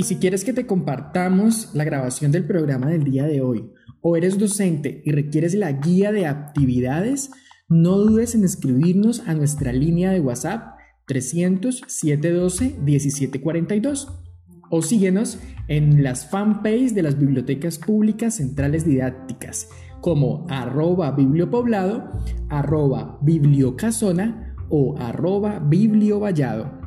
Y 0.01 0.05
si 0.05 0.19
quieres 0.19 0.45
que 0.45 0.53
te 0.53 0.65
compartamos 0.65 1.75
la 1.75 1.83
grabación 1.83 2.31
del 2.31 2.47
programa 2.47 2.87
del 2.87 3.03
día 3.03 3.27
de 3.27 3.41
hoy, 3.41 3.69
o 4.01 4.17
eres 4.17 4.39
docente 4.39 5.03
y 5.05 5.11
requieres 5.11 5.55
la 5.55 5.73
guía 5.73 6.13
de 6.13 6.25
actividades, 6.25 7.33
no 7.69 7.99
dudes 7.99 8.37
en 8.37 8.45
escribirnos 8.45 9.27
a 9.27 9.35
nuestra 9.35 9.73
línea 9.73 10.13
de 10.13 10.21
WhatsApp 10.21 10.79
300 11.09 11.83
712 11.89 12.77
1742 12.81 14.23
o 14.71 14.83
síguenos 14.83 15.41
en 15.67 16.05
las 16.05 16.31
fanpages 16.31 16.95
de 16.95 17.03
las 17.03 17.19
bibliotecas 17.19 17.79
públicas 17.79 18.37
centrales 18.37 18.85
didácticas 18.85 19.69
como 20.01 20.47
arroba 20.49 21.11
bibliopoblado, 21.11 22.13
arroba 22.49 23.19
bibliocasona 23.21 24.55
o 24.69 24.97
arroba 24.97 25.59
bibliovallado. 25.59 26.78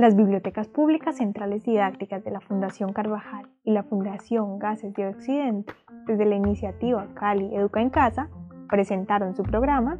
Las 0.00 0.16
bibliotecas 0.16 0.66
públicas 0.66 1.18
centrales 1.18 1.62
didácticas 1.64 2.24
de 2.24 2.30
la 2.30 2.40
Fundación 2.40 2.94
Carvajal 2.94 3.50
y 3.64 3.72
la 3.72 3.82
Fundación 3.82 4.58
Gases 4.58 4.94
de 4.94 5.08
Occidente, 5.08 5.74
desde 6.06 6.24
la 6.24 6.36
iniciativa 6.36 7.06
Cali 7.12 7.54
Educa 7.54 7.82
en 7.82 7.90
Casa, 7.90 8.30
presentaron 8.70 9.36
su 9.36 9.42
programa 9.42 9.98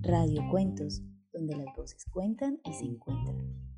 Radio 0.00 0.42
Cuentos, 0.50 1.04
donde 1.32 1.54
las 1.54 1.66
voces 1.76 2.04
cuentan 2.10 2.58
y 2.64 2.72
se 2.72 2.84
encuentran. 2.84 3.71